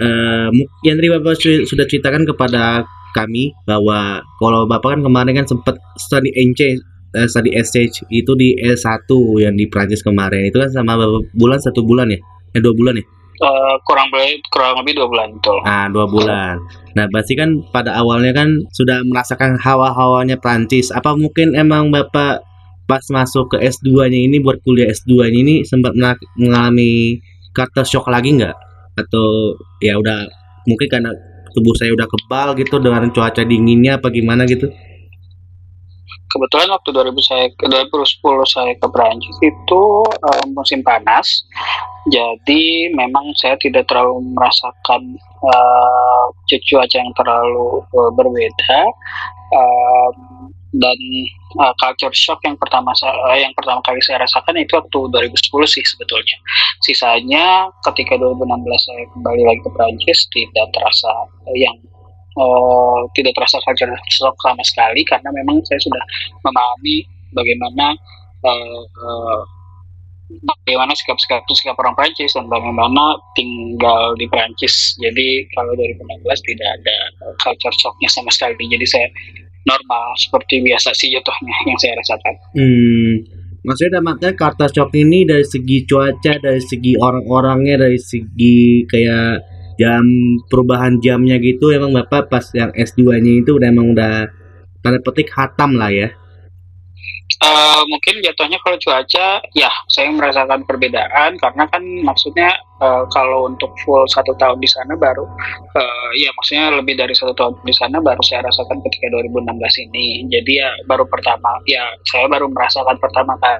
eh, 0.00 0.48
yang 0.86 0.94
tadi 0.96 1.08
Bapak 1.12 1.34
su- 1.36 1.66
sudah 1.66 1.84
ceritakan 1.88 2.24
kepada 2.24 2.84
kami 3.12 3.52
bahwa 3.68 4.24
kalau 4.40 4.64
Bapak 4.64 4.96
kan 4.96 5.00
kemarin 5.04 5.36
kan 5.42 5.46
sempat 5.48 5.76
study 6.00 6.32
NC 6.32 6.80
eh, 7.12 7.28
study 7.28 7.52
exchange 7.52 8.00
itu 8.08 8.32
di 8.32 8.56
S1 8.56 9.04
yang 9.40 9.52
di 9.52 9.68
Prancis 9.68 10.00
kemarin 10.00 10.48
itu 10.48 10.56
kan 10.56 10.72
sama 10.72 10.96
berapa 10.96 11.20
bulan 11.36 11.60
satu 11.60 11.84
bulan 11.84 12.08
ya? 12.08 12.18
Eh 12.56 12.60
dua 12.60 12.72
bulan 12.72 12.96
ya? 12.96 13.04
Eh, 13.42 13.74
kurang 13.82 14.06
lebih 14.14 14.38
kurang 14.54 14.80
lebih 14.80 15.02
dua 15.02 15.08
bulan 15.10 15.28
betul 15.34 15.58
Ah, 15.66 15.90
dua 15.90 16.06
bulan. 16.06 16.62
Nah, 16.94 17.10
pasti 17.10 17.34
kan 17.34 17.58
pada 17.74 17.96
awalnya 17.98 18.30
kan 18.30 18.62
sudah 18.70 19.02
merasakan 19.02 19.58
hawa-hawanya 19.58 20.38
Prancis. 20.38 20.94
Apa 20.94 21.16
mungkin 21.18 21.56
emang 21.58 21.90
Bapak 21.90 22.44
pas 22.86 23.02
masuk 23.10 23.56
ke 23.56 23.56
S2-nya 23.58 24.28
ini 24.28 24.38
buat 24.38 24.60
kuliah 24.62 24.88
S2-nya 24.92 25.38
ini 25.42 25.54
sempat 25.66 25.96
mengalami 26.38 27.18
kata 27.56 27.82
shock 27.82 28.06
lagi 28.12 28.36
nggak? 28.40 28.54
Atau 28.96 29.56
ya 29.80 29.96
udah 29.96 30.28
mungkin 30.68 30.88
karena 30.88 31.10
tubuh 31.52 31.74
saya 31.76 31.92
udah 31.92 32.08
kebal 32.08 32.56
gitu 32.56 32.80
dengan 32.80 33.08
cuaca 33.12 33.42
dinginnya 33.44 34.00
apa 34.00 34.08
gimana 34.08 34.48
gitu? 34.48 34.72
kebetulan 36.32 36.72
waktu 36.72 36.88
2000 36.96 37.28
saya 37.28 37.46
2010 37.60 38.24
saya 38.48 38.72
ke 38.80 38.88
Prancis 38.88 39.36
itu 39.44 39.84
eh, 40.08 40.44
musim 40.56 40.80
panas 40.80 41.44
jadi 42.08 42.88
memang 42.96 43.36
saya 43.36 43.54
tidak 43.60 43.84
terlalu 43.84 44.24
merasakan 44.32 45.20
eh, 45.44 46.24
cuaca 46.48 46.96
yang 46.96 47.12
terlalu 47.12 47.84
eh, 47.84 48.10
berbeda 48.16 48.80
Em, 49.52 50.16
dan 50.72 50.98
eh, 51.60 51.74
culture 51.76 52.14
shock 52.16 52.40
yang 52.48 52.56
pertama 52.56 52.96
saya 52.96 53.44
yang 53.44 53.52
pertama 53.52 53.84
kali 53.84 54.00
saya 54.00 54.24
rasakan 54.24 54.56
itu 54.56 54.72
waktu 54.72 54.98
2010 55.32 55.52
sih 55.68 55.84
sebetulnya 55.84 56.36
sisanya 56.80 57.68
ketika 57.84 58.16
2016 58.16 58.48
saya 58.80 59.04
kembali 59.12 59.42
lagi 59.44 59.60
ke 59.60 59.70
Prancis 59.76 60.18
tidak 60.32 60.66
terasa 60.72 61.12
eh, 61.52 61.58
yang 61.60 61.76
eh, 62.40 63.00
tidak 63.12 63.36
terasa 63.36 63.60
culture 63.68 63.92
shock 64.08 64.36
sama 64.40 64.64
sekali 64.64 65.04
karena 65.04 65.28
memang 65.28 65.60
saya 65.68 65.80
sudah 65.84 66.02
memahami 66.40 67.04
bagaimana 67.36 67.92
eh, 68.48 68.82
eh, 68.88 69.40
bagaimana 70.40 70.96
sikap-sikap 70.96 71.44
sikap 71.52 71.76
orang 71.76 71.92
Prancis 71.92 72.32
dan 72.32 72.48
bagaimana 72.48 73.20
tinggal 73.36 74.16
di 74.16 74.24
Prancis. 74.32 74.96
Jadi 74.96 75.44
kalau 75.52 75.76
2016 75.76 76.48
tidak 76.48 76.68
ada 76.80 76.96
eh, 77.28 77.34
culture 77.44 77.76
shocknya 77.76 78.08
sama 78.08 78.32
sekali. 78.32 78.56
Jadi 78.56 78.86
saya 78.88 79.08
normal 79.62 80.14
seperti 80.18 80.62
biasa 80.62 80.90
sih 80.94 81.12
jatuhnya 81.14 81.56
yang 81.68 81.78
saya 81.78 81.94
rasakan. 81.98 82.34
Hmm, 82.54 83.12
maksudnya 83.62 84.02
artian 84.02 84.34
kata 84.34 84.66
shock 84.70 84.90
ini 84.98 85.22
dari 85.26 85.46
segi 85.46 85.86
cuaca, 85.86 86.32
dari 86.38 86.62
segi 86.62 86.92
orang-orangnya, 86.98 87.86
dari 87.86 87.98
segi 87.98 88.86
kayak 88.86 89.52
jam 89.80 90.04
perubahan 90.46 91.00
jamnya 91.00 91.40
gitu 91.40 91.72
emang 91.72 91.96
Bapak 91.96 92.28
pas 92.28 92.44
yang 92.52 92.70
S2-nya 92.76 93.42
itu 93.42 93.56
udah 93.56 93.68
emang 93.72 93.96
udah 93.96 94.28
tanda 94.84 94.98
petik 95.00 95.32
hatam 95.32 95.78
lah 95.78 95.90
ya. 95.90 96.08
Eh, 97.42 97.82
mungkin 97.90 98.22
jatuhnya 98.22 98.54
kalau 98.62 98.78
cuaca, 98.78 99.42
ya 99.50 99.70
saya 99.90 100.14
merasakan 100.14 100.62
perbedaan 100.62 101.34
karena 101.42 101.66
kan 101.66 101.82
maksudnya 102.06 102.54
eh, 102.78 103.04
kalau 103.10 103.50
untuk 103.50 103.74
full 103.82 104.06
satu 104.06 104.30
tahun 104.38 104.62
di 104.62 104.70
sana 104.70 104.94
baru, 104.94 105.26
eh, 105.74 106.10
ya 106.22 106.30
maksudnya 106.38 106.70
lebih 106.78 106.94
dari 106.94 107.10
satu 107.18 107.34
tahun 107.34 107.58
di 107.66 107.74
sana 107.74 107.98
baru 107.98 108.22
saya 108.22 108.46
rasakan 108.46 108.78
ketika 108.86 109.10
2016 109.10 109.58
ini. 109.90 110.22
Jadi 110.30 110.52
ya 110.62 110.70
baru 110.86 111.02
pertama, 111.10 111.58
ya 111.66 111.82
saya 112.06 112.30
baru 112.30 112.46
merasakan 112.46 112.94
pertama 113.02 113.34
kali 113.42 113.58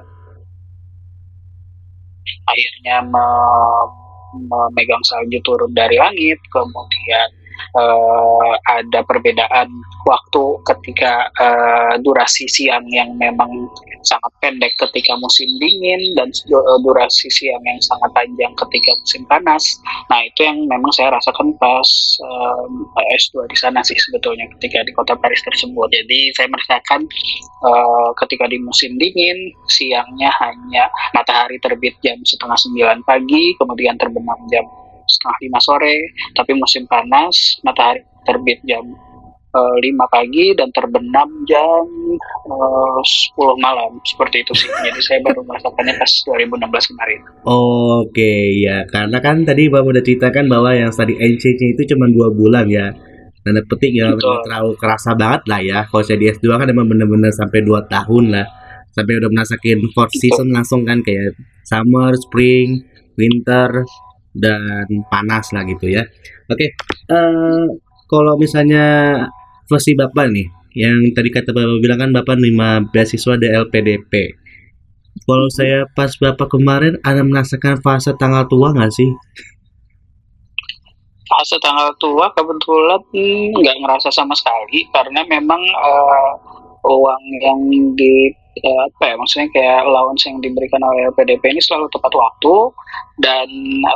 akhirnya 2.43 3.03
me- 3.07 3.91
memegang 4.33 5.03
salju 5.05 5.39
turun 5.43 5.71
dari 5.75 5.95
langit, 5.99 6.39
kemudian 6.49 7.29
eh, 7.71 8.51
ada 8.69 8.99
perbedaan 9.07 9.69
waktu 10.03 10.43
ketika 10.67 11.31
eh, 11.39 11.93
durasi 12.03 12.45
siang 12.47 12.85
yang 12.91 13.15
memang 13.15 13.49
sangat 14.03 14.31
pendek 14.43 14.75
ketika 14.75 15.15
musim 15.17 15.47
dingin 15.57 16.01
dan 16.19 16.29
eh, 16.29 16.77
durasi 16.83 17.31
siang 17.31 17.63
yang 17.63 17.79
sangat 17.79 18.11
panjang 18.11 18.53
ketika 18.67 18.91
musim 18.99 19.23
panas. 19.27 19.63
Nah 20.11 20.19
itu 20.27 20.43
yang 20.43 20.67
memang 20.67 20.91
saya 20.91 21.15
rasakan 21.15 21.55
pas 21.57 21.89
eh, 22.19 23.15
S2 23.17 23.47
di 23.47 23.57
sana 23.57 23.79
sih 23.81 23.95
sebetulnya 23.95 24.45
ketika 24.59 24.83
di 24.83 24.91
kota 24.93 25.15
Paris 25.17 25.41
tersebut. 25.43 25.87
Jadi 25.89 26.35
saya 26.35 26.47
merasakan 26.51 27.01
eh, 27.63 28.09
ketika 28.23 28.45
di 28.51 28.59
musim 28.59 28.99
dingin 28.99 29.55
siangnya 29.71 30.29
hanya 30.43 30.91
matahari 31.15 31.57
terbit 31.63 31.95
jam 32.03 32.19
setengah 32.27 32.59
sembilan 32.59 32.99
pagi, 33.07 33.55
kemudian 33.57 33.95
terbenam 33.95 34.37
jam 34.51 34.67
setengah 35.13 35.37
lima 35.45 35.59
sore. 35.61 35.97
Tapi 36.33 36.51
musim 36.57 36.89
panas 36.89 37.61
matahari 37.61 38.01
terbit 38.25 38.59
jam 38.65 38.83
eh, 39.53 39.75
lima 39.85 40.09
pagi 40.09 40.55
dan 40.57 40.73
terbenam 40.73 41.29
jam 41.45 41.85
eh, 42.49 42.99
10 43.37 43.37
malam 43.61 44.01
seperti 44.01 44.41
itu 44.41 44.53
sih. 44.57 44.69
Jadi 44.71 44.99
saya 45.03 45.19
baru 45.21 45.45
merasakannya 45.45 45.93
pas 46.01 46.11
2016 46.25 46.89
kemarin. 46.91 47.19
Oke 47.45 48.33
ya, 48.63 48.87
karena 48.89 49.17
kan 49.21 49.45
tadi 49.45 49.69
Bapak 49.69 49.93
udah 49.93 50.03
ceritakan 50.03 50.45
bahwa 50.49 50.73
yang 50.73 50.89
study 50.89 51.15
exchange 51.21 51.77
itu 51.77 51.93
cuma 51.93 52.09
dua 52.09 52.33
bulan 52.33 52.65
ya. 52.65 52.89
Tanda 53.43 53.59
petik 53.67 53.91
ya 53.91 54.15
terlalu 54.15 54.79
kerasa 54.79 55.19
banget 55.19 55.43
lah 55.51 55.59
ya. 55.59 55.79
Kalau 55.91 55.99
saya 55.99 56.15
di 56.15 56.31
S2 56.31 56.47
kan 56.47 56.67
emang 56.71 56.87
bener-bener 56.87 57.27
sampai 57.35 57.59
dua 57.59 57.83
tahun 57.91 58.31
lah. 58.31 58.47
Sampai 58.95 59.19
udah 59.19 59.29
merasakan 59.35 59.83
four 59.91 60.07
season 60.15 60.55
langsung 60.55 60.87
kan 60.87 61.03
kayak 61.03 61.35
summer, 61.67 62.15
spring, 62.15 62.87
winter, 63.19 63.83
dan 64.33 64.85
panas 65.07 65.53
lah 65.53 65.63
gitu 65.65 65.89
ya. 65.89 66.03
Oke, 66.49 66.73
eh 67.09 67.63
kalau 68.09 68.33
misalnya 68.37 69.15
versi 69.69 69.93
Bapak 69.97 70.29
nih, 70.29 70.47
yang 70.77 71.13
tadi 71.13 71.29
kata 71.29 71.53
Bapak 71.53 71.79
bilang 71.81 71.99
kan 72.01 72.11
Bapak 72.11 72.35
nerima 72.37 72.83
beasiswa 72.89 73.37
LPDP. 73.37 74.41
Kalau 75.23 75.47
saya 75.53 75.85
pas 75.93 76.09
Bapak 76.17 76.49
kemarin 76.49 76.97
ada 77.05 77.21
merasakan 77.21 77.79
fase 77.79 78.11
tanggal 78.17 78.49
tua 78.49 78.73
nggak 78.73 78.91
sih? 78.91 79.09
fase 81.33 81.57
tanggal 81.65 81.89
tua 81.97 82.29
kebetulan 82.37 83.01
nggak 83.57 83.77
ngerasa 83.81 84.13
sama 84.13 84.37
sekali 84.37 84.85
karena 84.93 85.25
memang 85.25 85.61
eh, 85.65 86.31
uang 86.85 87.23
yang 87.41 87.59
di 87.97 88.29
eh, 88.61 88.79
apa 88.89 89.03
ya 89.09 89.15
maksudnya 89.17 89.49
kayak 89.53 89.79
allowance 89.87 90.23
yang 90.29 90.37
diberikan 90.43 90.81
oleh 90.83 91.09
LPDP 91.13 91.43
ini 91.57 91.61
selalu 91.61 91.89
tepat 91.89 92.13
waktu 92.13 92.55
dan 93.21 93.47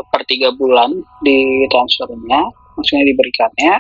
per 0.10 0.22
tiga 0.26 0.54
bulan 0.56 0.98
di 1.22 1.68
transfernya 1.70 2.42
maksudnya 2.78 3.06
diberikannya 3.10 3.74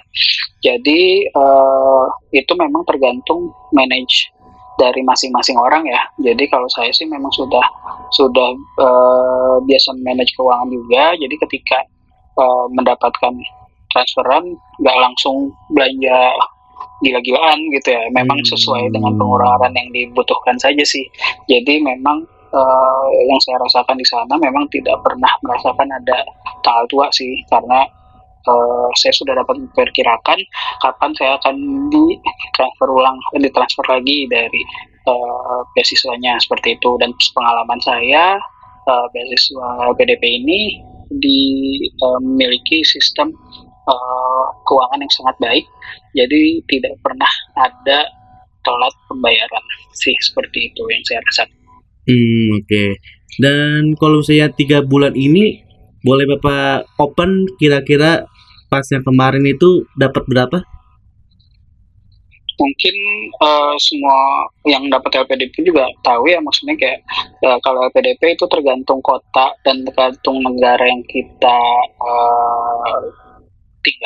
jadi 0.61 1.01
eh, 1.29 2.05
itu 2.33 2.53
memang 2.53 2.85
tergantung 2.85 3.49
manage 3.73 4.29
dari 4.77 5.01
masing-masing 5.01 5.57
orang 5.57 5.83
ya. 5.89 6.01
Jadi 6.21 6.45
kalau 6.47 6.69
saya 6.69 6.93
sih 6.93 7.09
memang 7.09 7.33
sudah 7.33 7.65
sudah 8.13 8.49
uh, 8.77 9.57
biasa 9.65 9.97
manage 10.05 10.31
keuangan 10.37 10.69
juga. 10.69 11.17
Jadi 11.17 11.35
ketika 11.41 11.81
uh, 12.37 12.65
mendapatkan 12.71 13.33
transferan 13.91 14.53
nggak 14.79 14.97
langsung 15.01 15.49
belanja 15.73 16.37
gila-gilaan 17.03 17.59
gitu 17.73 17.93
ya. 17.93 18.03
Memang 18.13 18.41
sesuai 18.45 18.93
dengan 18.93 19.13
pengeluaran 19.17 19.73
yang 19.73 19.89
dibutuhkan 19.93 20.57
saja 20.57 20.83
sih. 20.85 21.05
Jadi 21.45 21.81
memang 21.81 22.25
uh, 22.53 23.07
yang 23.27 23.39
saya 23.43 23.57
rasakan 23.61 23.97
di 23.97 24.07
sana 24.07 24.33
memang 24.39 24.67
tidak 24.71 24.97
pernah 25.03 25.31
merasakan 25.43 25.87
ada 25.91 26.23
tanggal 26.63 26.85
tua 26.91 27.07
sih 27.11 27.43
karena 27.51 27.87
uh, 28.47 28.89
saya 28.99 29.13
sudah 29.15 29.33
dapat 29.35 29.55
memperkirakan 29.59 30.39
kapan 30.83 31.11
saya 31.17 31.35
akan 31.39 31.55
di 31.91 32.05
transfer 32.55 32.87
ulang, 32.87 33.17
ditransfer 33.35 33.85
lagi 33.87 34.27
dari 34.29 34.61
uh, 35.07 35.61
beasiswanya 35.75 36.39
seperti 36.39 36.79
itu 36.79 36.95
dan 36.99 37.11
pengalaman 37.35 37.79
saya 37.83 38.39
uh, 38.87 39.05
beasiswa 39.11 39.91
PDP 39.95 40.23
ini 40.43 40.59
dimiliki 41.07 42.83
uh, 42.83 42.87
sistem 42.87 43.31
uh, 43.87 44.45
keuangan 44.67 44.99
yang 44.99 45.13
sangat 45.15 45.35
baik, 45.39 45.65
jadi 46.13 46.43
tidak 46.67 46.93
pernah 47.01 47.31
ada 47.55 47.99
telat 48.67 48.95
pembayaran 49.07 49.65
sih 49.95 50.15
seperti 50.19 50.69
itu 50.71 50.83
yang 50.91 51.03
saya 51.07 51.19
rasakan. 51.23 51.57
Hmm, 52.07 52.47
oke. 52.59 52.67
Okay. 52.67 52.89
Dan 53.39 53.95
kalau 53.95 54.19
saya 54.19 54.51
tiga 54.51 54.83
bulan 54.83 55.15
ini 55.15 55.63
boleh 56.01 56.25
bapak 56.35 56.87
open 56.99 57.47
kira-kira 57.59 58.25
pas 58.67 58.83
yang 58.91 59.03
kemarin 59.03 59.43
itu 59.47 59.87
dapat 59.95 60.23
berapa? 60.27 60.59
Mungkin 62.57 62.95
uh, 63.37 63.77
semua 63.77 64.49
yang 64.65 64.89
dapat 64.89 65.21
LPDP 65.21 65.61
juga 65.61 65.85
tahu 66.01 66.25
ya 66.25 66.41
maksudnya 66.41 66.73
kayak 66.73 67.05
uh, 67.45 67.61
kalau 67.61 67.85
LPDP 67.85 68.33
itu 68.33 68.49
tergantung 68.49 68.97
kota 69.05 69.53
dan 69.61 69.85
tergantung 69.85 70.41
negara 70.41 70.81
yang 70.89 71.05
kita 71.05 71.59
uh, 72.01 72.66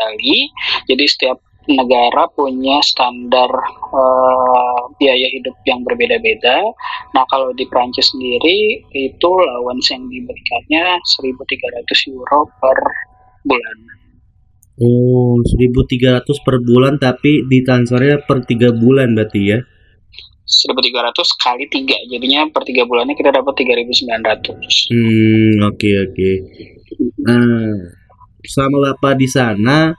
tinggali. 0.01 0.49
Jadi 0.89 1.05
setiap 1.05 1.37
negara 1.69 2.25
punya 2.33 2.81
standar 2.81 3.49
uh, 3.93 4.89
biaya 4.97 5.29
hidup 5.29 5.53
yang 5.69 5.85
berbeda-beda. 5.85 6.65
Nah, 7.13 7.23
kalau 7.29 7.53
di 7.53 7.69
Prancis 7.69 8.09
sendiri 8.09 8.81
itu 8.97 9.29
allowance 9.29 9.93
yang 9.93 10.09
diberikannya 10.09 10.97
1.300 11.05 12.17
euro 12.17 12.49
per 12.57 12.77
bulan. 13.45 13.77
Oh, 14.81 15.37
1.300 15.45 16.25
per 16.41 16.57
bulan 16.65 16.97
tapi 16.97 17.45
ditransfernya 17.45 18.25
per 18.25 18.41
tiga 18.49 18.73
bulan 18.73 19.13
berarti 19.13 19.41
ya? 19.53 19.61
1.300 20.51 21.13
kali 21.39 21.63
tiga, 21.69 21.95
jadinya 22.11 22.49
per 22.49 22.65
tiga 22.67 22.83
bulannya 22.83 23.15
kita 23.15 23.31
dapat 23.31 23.53
3.900. 23.55 24.91
Hmm, 24.91 25.63
oke 25.63 25.77
okay, 25.77 25.93
oke. 26.01 26.11
Okay. 26.11 26.35
Nah, 27.23 28.00
sama 28.47 28.77
bapak 28.91 29.17
di 29.17 29.27
sana, 29.27 29.93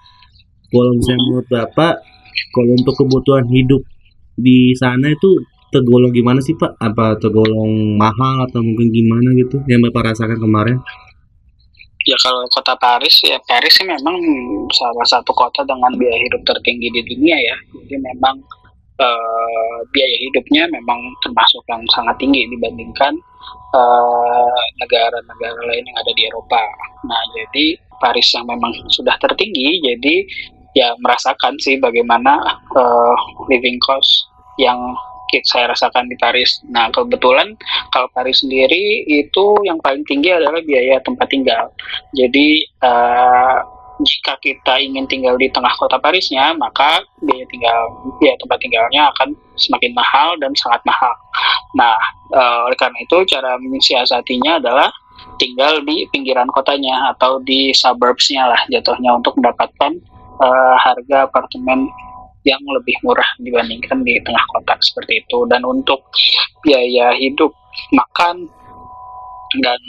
kalau 0.71 0.91
misalnya 0.97 1.23
menurut 1.27 1.49
bapak, 1.51 1.95
kalau 2.55 2.73
untuk 2.75 2.95
kebutuhan 2.97 3.47
hidup 3.51 3.83
di 4.35 4.73
sana 4.79 5.13
itu 5.13 5.43
tergolong 5.73 6.13
gimana 6.13 6.41
sih 6.41 6.57
pak? 6.57 6.77
Apa 6.81 7.17
tergolong 7.21 7.97
mahal 7.97 8.49
atau 8.49 8.61
mungkin 8.61 8.93
gimana 8.93 9.33
gitu 9.37 9.61
yang 9.69 9.81
bapak 9.85 10.13
rasakan 10.13 10.39
kemarin? 10.41 10.79
ya 12.07 12.17
kalau 12.19 12.43
kota 12.51 12.75
Paris 12.79 13.23
ya 13.23 13.39
Paris 13.47 13.79
sih 13.79 13.87
memang 13.87 14.19
salah 14.75 15.07
satu 15.07 15.31
kota 15.31 15.63
dengan 15.63 15.95
biaya 15.95 16.19
hidup 16.19 16.43
tertinggi 16.43 16.91
di 16.91 17.01
dunia 17.07 17.37
ya 17.39 17.57
jadi 17.83 17.97
memang 18.03 18.43
uh, 18.99 19.79
biaya 19.95 20.17
hidupnya 20.27 20.67
memang 20.71 20.99
termasuk 21.23 21.63
yang 21.71 21.83
sangat 21.95 22.19
tinggi 22.19 22.47
dibandingkan 22.51 23.15
eh, 23.73 24.63
negara-negara 24.83 25.59
uh, 25.63 25.67
lain 25.71 25.85
yang 25.87 25.99
ada 25.99 26.13
di 26.13 26.23
Eropa 26.27 26.63
nah 27.07 27.23
jadi 27.39 27.67
Paris 28.03 28.27
yang 28.35 28.51
memang 28.51 28.75
sudah 28.91 29.15
tertinggi 29.23 29.79
jadi 29.79 30.15
ya 30.75 30.99
merasakan 30.99 31.55
sih 31.63 31.79
bagaimana 31.79 32.59
uh, 32.75 33.17
living 33.47 33.79
cost 33.79 34.27
yang 34.59 34.77
saya 35.49 35.73
rasakan 35.73 36.13
di 36.13 36.17
Paris. 36.21 36.61
Nah, 36.69 36.93
kebetulan 36.93 37.57
kalau 37.89 38.05
Paris 38.13 38.45
sendiri 38.45 39.09
itu 39.09 39.47
yang 39.65 39.81
paling 39.81 40.05
tinggi 40.05 40.29
adalah 40.29 40.61
biaya 40.61 41.01
tempat 41.01 41.25
tinggal. 41.33 41.73
Jadi 42.13 42.69
uh, 42.85 43.57
jika 44.05 44.37
kita 44.45 44.83
ingin 44.83 45.09
tinggal 45.09 45.39
di 45.41 45.49
tengah 45.49 45.73
kota 45.79 45.97
Parisnya, 45.97 46.53
maka 46.59 47.01
biaya 47.23 47.47
tinggal 47.49 47.81
biaya 48.21 48.37
tempat 48.37 48.59
tinggalnya 48.61 49.03
akan 49.15 49.29
semakin 49.57 49.93
mahal 49.97 50.37
dan 50.37 50.53
sangat 50.59 50.85
mahal. 50.85 51.15
Nah, 51.79 51.97
uh, 52.37 52.69
oleh 52.69 52.77
karena 52.77 52.99
itu 53.01 53.17
cara 53.25 53.57
mensiasatinya 53.57 54.61
adalah 54.61 54.91
tinggal 55.43 55.83
di 55.83 56.07
pinggiran 56.15 56.47
kotanya 56.55 57.11
atau 57.19 57.43
di 57.43 57.75
suburbsnya 57.75 58.47
lah 58.47 58.63
jatuhnya 58.71 59.19
untuk 59.19 59.35
mendapatkan 59.43 59.99
uh, 60.39 60.77
harga 60.79 61.27
apartemen 61.27 61.91
yang 62.47 62.63
lebih 62.71 62.95
murah 63.03 63.27
dibandingkan 63.43 64.07
di 64.07 64.23
tengah 64.23 64.43
kota 64.55 64.79
seperti 64.79 65.27
itu 65.27 65.39
dan 65.51 65.67
untuk 65.67 66.07
biaya 66.63 67.11
hidup 67.19 67.51
makan 67.91 68.47
dan 69.59 69.81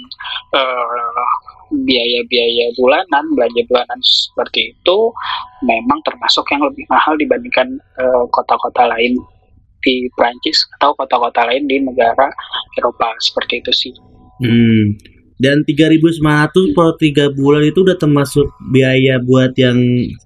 uh, 0.57 1.25
biaya-biaya 1.73 2.73
bulanan 2.77 3.25
belanja 3.37 3.61
bulanan 3.69 3.99
seperti 4.01 4.73
itu 4.73 4.97
memang 5.65 6.01
termasuk 6.05 6.45
yang 6.49 6.65
lebih 6.65 6.85
mahal 6.89 7.13
dibandingkan 7.17 7.77
uh, 8.01 8.25
kota-kota 8.33 8.89
lain 8.89 9.17
di 9.83 10.09
Prancis 10.17 10.65
atau 10.79 10.97
kota-kota 10.97 11.45
lain 11.45 11.65
di 11.69 11.77
negara 11.81 12.29
Eropa 12.79 13.13
seperti 13.19 13.59
itu 13.59 13.71
sih. 13.73 13.93
Hmm, 14.39 14.95
dan 15.41 15.65
3.900 15.65 16.77
per 16.77 16.89
3 16.99 17.37
bulan 17.37 17.63
itu 17.65 17.81
udah 17.81 17.97
termasuk 17.97 18.45
biaya 18.69 19.17
buat 19.21 19.53
yang 19.57 19.77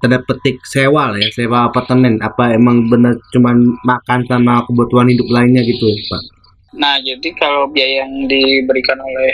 tanda 0.04 0.20
petik 0.26 0.60
sewa 0.67 1.15
lah 1.15 1.20
ya 1.20 1.30
sewa 1.32 1.70
apartemen. 1.72 2.20
Apa 2.20 2.56
emang 2.56 2.91
bener 2.91 3.15
cuman 3.32 3.78
makan 3.88 4.26
sama 4.28 4.63
kebutuhan 4.67 5.08
hidup 5.08 5.28
lainnya 5.32 5.63
gitu 5.63 5.88
Pak? 6.12 6.22
Nah 6.76 7.00
jadi 7.02 7.30
kalau 7.39 7.72
biaya 7.72 8.04
yang 8.04 8.28
diberikan 8.28 9.00
oleh 9.00 9.32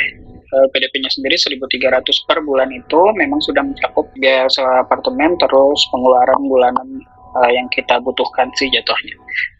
eh, 0.53 0.67
PDP-nya 0.69 1.09
sendiri 1.09 1.35
1.300 1.35 2.27
per 2.29 2.39
bulan 2.45 2.69
itu 2.69 3.01
memang 3.17 3.41
sudah 3.41 3.65
mencakup 3.65 4.05
biaya 4.17 4.45
sewa 4.53 4.85
apartemen 4.85 5.33
terus 5.41 5.79
pengeluaran 5.89 6.41
bulanan 6.45 6.87
uh, 7.33 7.51
yang 7.51 7.67
kita 7.73 7.97
butuhkan 8.01 8.49
sih 8.57 8.69
jatuhnya. 8.69 9.15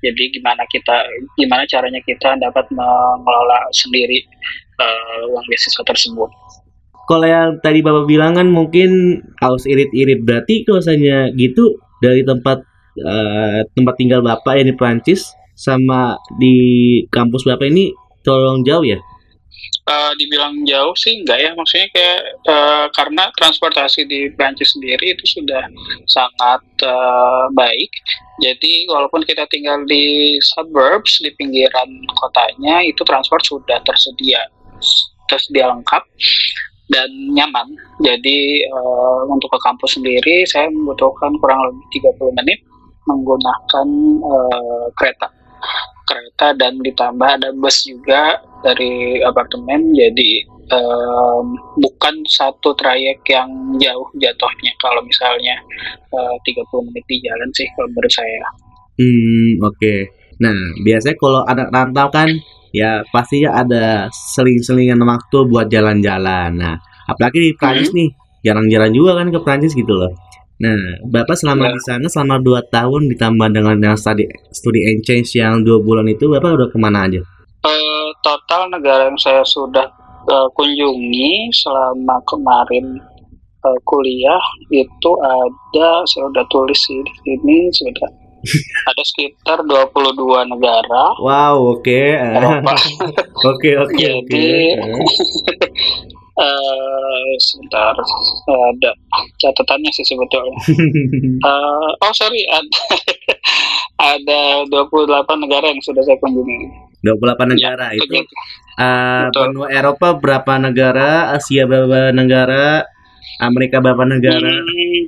Jadi 0.05 0.37
gimana 0.37 0.63
kita 0.69 0.95
gimana 1.37 1.65
caranya 1.65 2.01
kita 2.05 2.37
dapat 2.37 2.65
mengelola 2.69 3.59
sendiri 3.73 4.21
uh, 4.83 5.31
uang 5.31 5.45
beasiswa 5.47 5.83
tersebut. 5.87 6.29
Kalau 7.03 7.27
yang 7.27 7.59
tadi 7.59 7.83
Bapak 7.83 8.07
bilang 8.07 8.39
kan 8.39 8.47
mungkin 8.47 9.19
harus 9.43 9.67
irit-irit 9.67 10.23
berarti 10.23 10.63
kalau 10.63 10.79
gitu 11.35 11.75
dari 11.99 12.23
tempat 12.23 12.63
uh, 13.03 13.59
tempat 13.75 13.95
tinggal 13.99 14.23
Bapak 14.23 14.59
yang 14.59 14.71
di 14.71 14.75
Prancis 14.75 15.35
sama 15.55 16.15
di 16.39 16.55
kampus 17.11 17.43
Bapak 17.43 17.67
ini 17.67 17.91
tolong 18.23 18.63
jauh 18.63 18.87
ya? 18.87 18.99
uh, 19.87 20.11
dibilang 20.15 20.63
jauh 20.67 20.95
sih 20.95 21.23
enggak 21.23 21.39
ya 21.43 21.51
maksudnya 21.55 21.87
kayak 21.91 22.21
uh, 22.47 22.85
karena 22.95 23.29
transportasi 23.35 24.07
di 24.07 24.31
Prancis 24.33 24.75
sendiri 24.75 25.15
itu 25.15 25.25
sudah 25.27 25.67
sangat 26.07 26.63
uh, 26.83 27.45
baik 27.55 27.91
jadi 28.41 28.89
walaupun 28.89 29.23
kita 29.27 29.45
tinggal 29.51 29.83
di 29.85 30.37
suburbs 30.41 31.21
di 31.21 31.31
pinggiran 31.35 31.89
kotanya 32.17 32.83
itu 32.83 33.01
transport 33.05 33.43
sudah 33.43 33.79
tersedia 33.83 34.41
tersedia 35.27 35.71
lengkap 35.71 36.03
dan 36.91 37.09
nyaman 37.31 37.67
jadi 38.03 38.67
uh, 38.69 39.23
untuk 39.31 39.49
ke 39.55 39.59
kampus 39.63 39.97
sendiri 39.97 40.43
saya 40.45 40.67
membutuhkan 40.69 41.31
kurang 41.39 41.59
lebih 41.71 42.03
30 42.19 42.39
menit 42.43 42.59
menggunakan 43.07 43.87
uh, 44.23 44.87
kereta 44.95 45.27
kereta 46.03 46.47
dan 46.59 46.77
ditambah 46.83 47.29
ada 47.39 47.49
bus 47.55 47.87
juga 47.87 48.43
dari 48.61 49.23
apartemen 49.23 49.95
jadi 49.95 50.53
um, 50.71 51.45
bukan 51.79 52.23
satu 52.27 52.71
trayek 52.77 53.19
yang 53.27 53.49
jauh 53.79 54.07
jatuhnya 54.19 54.71
kalau 54.79 55.01
misalnya 55.03 55.55
uh, 56.13 56.35
30 56.47 56.87
menit 56.91 57.05
di 57.09 57.17
jalan 57.23 57.49
sih 57.55 57.67
kalau 57.75 57.89
menurut 57.91 58.13
saya. 58.13 58.45
Hmm 58.99 59.49
oke. 59.63 59.75
Okay. 59.79 59.99
Nah 60.39 60.55
biasanya 60.85 61.15
kalau 61.17 61.41
anak 61.47 61.67
rantau 61.73 62.07
kan 62.13 62.29
ya 62.73 63.05
pastinya 63.13 63.53
ada 63.61 64.09
seling-selingan 64.11 64.99
waktu 65.05 65.37
buat 65.45 65.69
jalan-jalan. 65.69 66.57
Nah 66.57 66.75
apalagi 67.07 67.39
di 67.39 67.51
Prancis 67.53 67.93
hmm. 67.93 67.97
nih 68.01 68.09
jarang-jarang 68.43 68.91
juga 68.91 69.21
kan 69.21 69.31
ke 69.31 69.39
Prancis 69.39 69.77
gitu 69.77 69.93
loh. 69.93 70.11
Nah, 70.63 70.77
Bapak 71.09 71.35
selama 71.35 71.67
ya. 71.67 71.75
di 71.75 71.81
sana 71.81 72.07
selama 72.07 72.39
2 72.39 72.71
tahun 72.71 73.01
ditambah 73.11 73.47
dengan 73.51 73.75
yang 73.83 73.97
studi 73.97 74.29
studi 74.53 74.79
exchange 74.85 75.35
yang 75.35 75.59
dua 75.65 75.81
bulan 75.81 76.07
itu 76.07 76.29
Bapak 76.29 76.55
udah 76.55 76.67
ke 76.69 76.77
mana 76.77 77.09
aja? 77.09 77.19
Uh, 77.63 78.07
total 78.21 78.69
negara 78.71 79.11
yang 79.11 79.19
saya 79.19 79.41
sudah 79.43 79.87
uh, 80.29 80.47
kunjungi 80.55 81.51
selama 81.51 82.15
kemarin 82.27 82.85
uh, 83.65 83.79
kuliah 83.87 84.43
itu 84.71 85.11
ada 85.19 86.03
saya 86.07 86.31
udah 86.31 86.45
tulis 86.51 86.79
di 86.79 87.01
sini 87.23 87.57
sudah 87.71 88.22
ada 88.89 89.03
sekitar 89.03 89.57
22 89.63 90.51
negara. 90.51 91.03
Wow, 91.19 91.79
oke. 91.79 92.03
Oke, 93.53 93.71
oke, 93.75 94.05
oke. 94.23 94.45
Uh, 96.33 97.31
sebentar 97.45 97.91
ada 98.47 98.91
catatannya 99.35 99.91
sih 99.91 100.05
sebetulnya. 100.07 100.55
uh, 101.43 101.91
oh 101.99 102.13
sorry 102.15 102.39
ada 102.47 102.79
ada 104.15 104.41
28 104.71 105.43
negara 105.43 105.65
yang 105.71 105.81
sudah 105.83 106.03
saya 106.07 106.15
kunjungi. 106.23 106.71
28 107.03 107.53
negara 107.59 107.91
ya, 107.91 107.99
itu. 107.99 108.23
Uh, 108.79 109.27
benua 109.29 109.67
Eropa 109.69 110.15
berapa 110.15 110.53
negara, 110.55 111.35
Asia 111.35 111.67
berapa 111.67 112.15
negara, 112.15 112.87
Amerika 113.43 113.83
berapa 113.83 114.07
negara? 114.07 114.55
Hmm, 114.55 115.01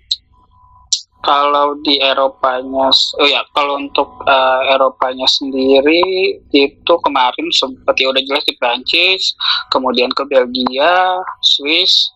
kalau 1.25 1.73
di 1.81 1.97
Eropanya, 1.97 2.93
oh 2.93 3.27
ya, 3.27 3.41
kalau 3.57 3.81
untuk 3.81 4.21
uh, 4.29 4.61
Eropanya 4.69 5.25
sendiri 5.25 6.37
itu 6.53 6.93
kemarin 7.01 7.49
seperti 7.49 8.05
udah 8.05 8.21
jelas 8.21 8.45
di 8.45 8.53
Prancis, 8.61 9.33
kemudian 9.73 10.13
ke 10.13 10.21
Belgia, 10.29 11.17
Swiss, 11.41 12.13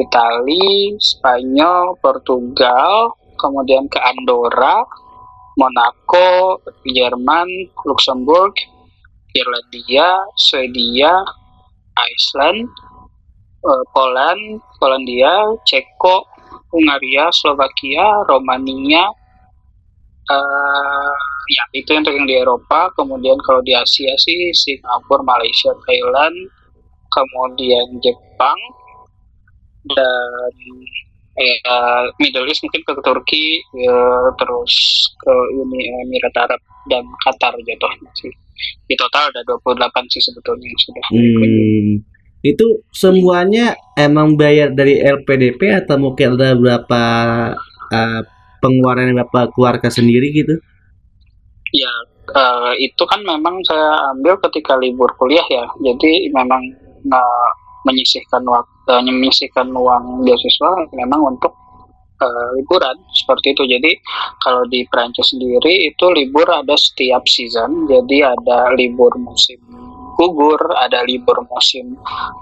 Italia, 0.00 0.96
Spanyol, 0.96 2.00
Portugal, 2.00 3.12
kemudian 3.36 3.84
ke 3.92 4.00
Andorra, 4.00 4.80
Monaco, 5.60 6.60
Jerman, 6.88 7.48
Luxembourg, 7.84 8.56
Irlandia, 9.36 10.16
Swedia, 10.36 11.12
Iceland, 11.96 12.68
uh, 13.64 13.84
Poland, 13.92 14.60
Polandia, 14.80 15.60
Ceko, 15.68 16.35
Hungaria, 16.70 17.30
Slovakia, 17.30 18.26
Romania, 18.26 19.06
uh, 20.30 21.14
ya 21.46 21.64
itu 21.74 21.90
yang 21.94 22.26
di 22.26 22.34
Eropa. 22.34 22.90
Kemudian 22.94 23.38
kalau 23.46 23.62
di 23.62 23.72
Asia 23.74 24.12
sih 24.18 24.50
Singapura, 24.52 25.22
Malaysia, 25.22 25.70
Thailand, 25.86 26.36
kemudian 27.10 27.86
Jepang 28.02 28.60
dan 29.86 30.52
eh, 31.38 32.04
Middle 32.18 32.50
East 32.50 32.66
mungkin 32.66 32.82
ke 32.82 32.92
Turki, 33.06 33.62
ya, 33.78 34.34
terus 34.34 34.74
ke 35.22 35.34
Uni 35.62 35.86
Emirat 36.02 36.34
Arab 36.34 36.60
dan 36.90 37.06
Qatar 37.22 37.54
jatuhnya 37.62 38.10
sih. 38.18 38.32
Di 38.88 38.94
total 38.98 39.30
ada 39.30 39.46
28 39.46 40.10
sih 40.10 40.22
sebetulnya 40.24 40.66
yang 40.66 40.80
sudah. 40.80 41.06
Hmm 41.14 42.15
itu 42.52 42.84
semuanya 42.92 43.74
emang 43.96 44.36
bayar 44.36 44.70
dari 44.76 45.00
LPDP 45.00 45.86
atau 45.86 45.96
mungkin 45.96 46.36
ada 46.36 46.52
berapa 46.54 47.02
uh, 47.90 48.20
pengeluaran 48.60 49.10
yang 49.10 49.18
bapak 49.24 49.54
keluarga 49.56 49.88
sendiri 49.88 50.30
gitu? 50.30 50.54
Ya 51.74 51.92
uh, 52.34 52.72
itu 52.78 53.02
kan 53.06 53.22
memang 53.22 53.62
saya 53.66 54.12
ambil 54.16 54.38
ketika 54.48 54.74
libur 54.74 55.10
kuliah 55.18 55.44
ya, 55.46 55.64
jadi 55.82 56.32
memang 56.34 56.62
uh, 57.10 57.50
menyisihkan 57.86 58.42
waktu, 58.44 58.90
uh, 58.90 59.02
menyisihkan 59.02 59.70
uang 59.70 60.26
beasiswa 60.26 60.70
memang 60.94 61.36
untuk 61.36 61.54
uh, 62.18 62.48
liburan 62.58 62.96
seperti 63.14 63.54
itu. 63.54 63.62
Jadi 63.70 63.90
kalau 64.42 64.66
di 64.66 64.82
Prancis 64.90 65.30
sendiri 65.30 65.94
itu 65.94 66.06
libur 66.10 66.46
ada 66.50 66.74
setiap 66.74 67.22
season, 67.30 67.86
jadi 67.86 68.34
ada 68.34 68.74
libur 68.74 69.14
musim 69.18 69.58
gugur, 70.16 70.58
ada 70.80 71.04
libur 71.04 71.44
musim 71.52 71.92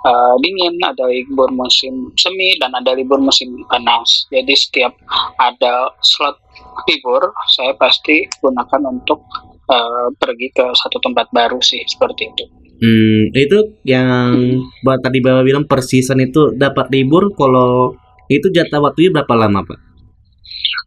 uh, 0.06 0.34
dingin, 0.38 0.78
ada 0.80 1.10
libur 1.10 1.50
musim 1.50 2.14
semi, 2.14 2.54
dan 2.62 2.70
ada 2.72 2.94
libur 2.94 3.18
musim 3.18 3.50
panas. 3.66 4.30
Jadi 4.30 4.54
setiap 4.54 4.94
ada 5.42 5.90
slot 5.98 6.38
libur, 6.86 7.34
saya 7.50 7.74
pasti 7.74 8.30
gunakan 8.38 8.94
untuk 8.94 9.26
uh, 9.68 10.08
pergi 10.14 10.54
ke 10.54 10.66
satu 10.70 11.02
tempat 11.02 11.28
baru 11.34 11.58
sih, 11.58 11.82
seperti 11.84 12.30
itu. 12.30 12.44
Hmm, 12.74 13.22
itu 13.34 13.58
yang 13.86 14.62
buat 14.82 15.02
tadi 15.02 15.18
bapak 15.22 15.44
bilang 15.46 15.64
per 15.66 15.82
season 15.82 16.22
itu 16.22 16.54
dapat 16.54 16.90
libur, 16.94 17.34
kalau 17.34 17.98
itu 18.30 18.48
jatah 18.54 18.78
waktunya 18.78 19.10
berapa 19.10 19.34
lama 19.34 19.66
pak? 19.66 19.78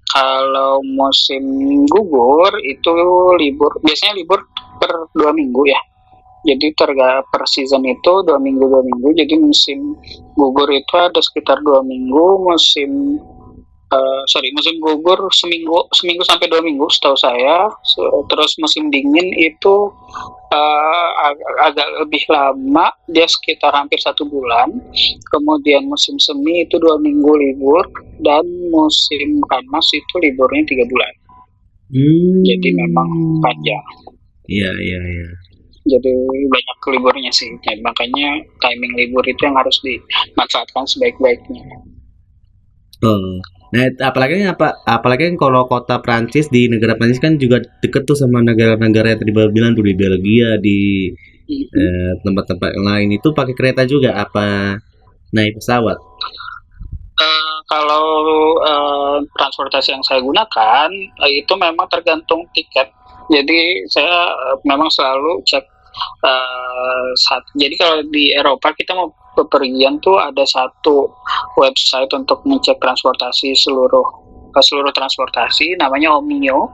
Kalau 0.07 0.79
musim 0.87 1.43
gugur 1.85 2.55
itu 2.63 2.95
libur, 3.37 3.75
biasanya 3.83 4.15
libur 4.17 4.39
per 4.79 5.11
dua 5.11 5.35
minggu 5.35 5.67
ya 5.67 5.81
jadi 6.45 6.67
terga 6.77 7.25
per 7.25 7.43
season 7.49 7.81
itu 7.87 8.13
dua 8.21 8.37
minggu 8.37 8.65
dua 8.69 8.83
minggu. 8.85 9.09
Jadi 9.17 9.35
musim 9.41 9.97
gugur 10.37 10.69
itu 10.69 10.93
ada 10.93 11.17
sekitar 11.17 11.59
dua 11.65 11.81
minggu 11.81 12.25
musim 12.45 13.17
uh, 13.89 14.21
sorry 14.29 14.53
musim 14.53 14.77
gugur 14.77 15.17
seminggu 15.33 15.89
seminggu 15.95 16.23
sampai 16.27 16.45
dua 16.51 16.61
minggu 16.61 16.85
setahu 16.93 17.17
saya. 17.17 17.71
So, 17.83 18.27
terus 18.29 18.53
musim 18.61 18.93
dingin 18.93 19.33
itu 19.33 19.75
uh, 20.53 21.09
ag 21.25 21.37
agak 21.73 21.87
lebih 22.05 22.23
lama 22.29 22.93
dia 23.09 23.25
sekitar 23.25 23.73
hampir 23.73 23.97
satu 23.97 24.23
bulan. 24.29 24.71
Kemudian 25.33 25.89
musim 25.89 26.21
semi 26.21 26.63
itu 26.69 26.77
dua 26.77 27.01
minggu 27.01 27.33
libur 27.33 27.83
dan 28.21 28.45
musim 28.69 29.41
panas 29.49 29.87
itu 29.95 30.13
liburnya 30.21 30.63
tiga 30.69 30.85
bulan. 30.87 31.13
Hmm. 31.87 32.43
jadi 32.43 32.69
memang 32.75 33.39
panjang. 33.39 33.85
Iya 34.51 34.71
iya 34.75 34.99
iya 35.07 35.46
jadi 35.87 36.11
banyak 36.27 36.77
liburnya 36.93 37.31
sih. 37.31 37.49
Ya, 37.63 37.73
makanya 37.81 38.43
timing 38.59 38.93
libur 38.99 39.23
itu 39.23 39.41
yang 39.43 39.55
harus 39.55 39.79
dimanfaatkan 39.81 40.85
sebaik-baiknya. 40.85 41.63
Oh 43.03 43.39
nah 43.67 43.83
apalagi 43.99 44.47
apa 44.47 44.79
apalagi 44.87 45.35
kalau 45.35 45.67
kota 45.67 45.99
Prancis 45.99 46.47
di 46.47 46.71
negara 46.71 46.95
Prancis 46.95 47.19
kan 47.19 47.35
juga 47.35 47.59
deket 47.83 48.07
tuh 48.07 48.15
sama 48.15 48.39
negara-negara 48.39 49.11
yang 49.11 49.19
tadi 49.19 49.31
bilang 49.35 49.75
tuh 49.75 49.83
di 49.83 49.91
Belgia 49.91 50.55
di 50.55 51.11
mm-hmm. 51.11 51.75
eh, 51.75 52.11
tempat-tempat 52.23 52.71
lain. 52.79 53.11
Itu 53.11 53.35
pakai 53.35 53.51
kereta 53.51 53.83
juga 53.83 54.15
apa 54.15 54.79
naik 55.35 55.59
pesawat? 55.59 55.99
Uh, 57.17 57.57
kalau 57.65 58.05
uh, 58.61 59.17
transportasi 59.35 59.89
yang 59.91 60.05
saya 60.05 60.21
gunakan 60.21 60.87
uh, 61.19 61.31
itu 61.31 61.53
memang 61.59 61.89
tergantung 61.91 62.45
tiket. 62.55 62.87
Jadi 63.27 63.83
saya 63.91 64.31
memang 64.63 64.87
selalu 64.87 65.43
cek 65.43 65.65
uh, 66.23 67.07
saat, 67.15 67.43
jadi 67.57 67.75
kalau 67.77 67.97
di 68.09 68.33
Eropa 68.33 68.73
kita 68.73 68.93
mau 68.93 69.09
bepergian 69.37 70.01
tuh 70.01 70.17
ada 70.17 70.41
satu 70.49 71.13
website 71.61 72.09
untuk 72.17 72.41
mengecek 72.45 72.81
transportasi 72.81 73.53
seluruh 73.53 74.27
ke 74.49 74.61
seluruh 74.65 74.89
transportasi 74.89 75.77
namanya 75.77 76.17
Omio. 76.17 76.65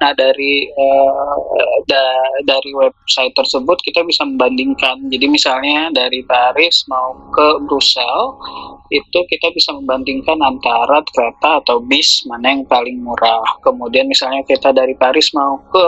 Nah 0.00 0.16
dari 0.16 0.64
uh, 0.72 1.36
da, 1.84 2.04
dari 2.48 2.72
website 2.72 3.36
tersebut 3.36 3.76
kita 3.84 4.00
bisa 4.08 4.24
membandingkan. 4.24 4.96
Jadi 5.12 5.26
misalnya 5.28 5.92
dari 5.92 6.24
Paris 6.24 6.88
mau 6.88 7.12
ke 7.28 7.68
Brussels 7.68 8.40
itu 8.88 9.18
kita 9.28 9.52
bisa 9.52 9.76
membandingkan 9.76 10.40
antara 10.40 11.04
kereta 11.12 11.60
atau 11.60 11.84
bis 11.84 12.24
mana 12.24 12.56
yang 12.56 12.64
paling 12.64 13.04
murah. 13.04 13.44
Kemudian 13.60 14.08
misalnya 14.08 14.40
kita 14.48 14.72
dari 14.72 14.96
Paris 14.96 15.36
mau 15.36 15.60
ke 15.68 15.86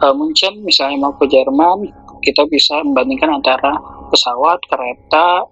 uh, 0.00 0.14
Munchen, 0.16 0.64
misalnya 0.64 0.96
mau 0.96 1.12
ke 1.20 1.28
Jerman, 1.28 1.92
kita 2.24 2.46
bisa 2.50 2.80
membandingkan 2.82 3.30
antara 3.38 3.74
pesawat, 4.10 4.58
kereta, 4.66 5.46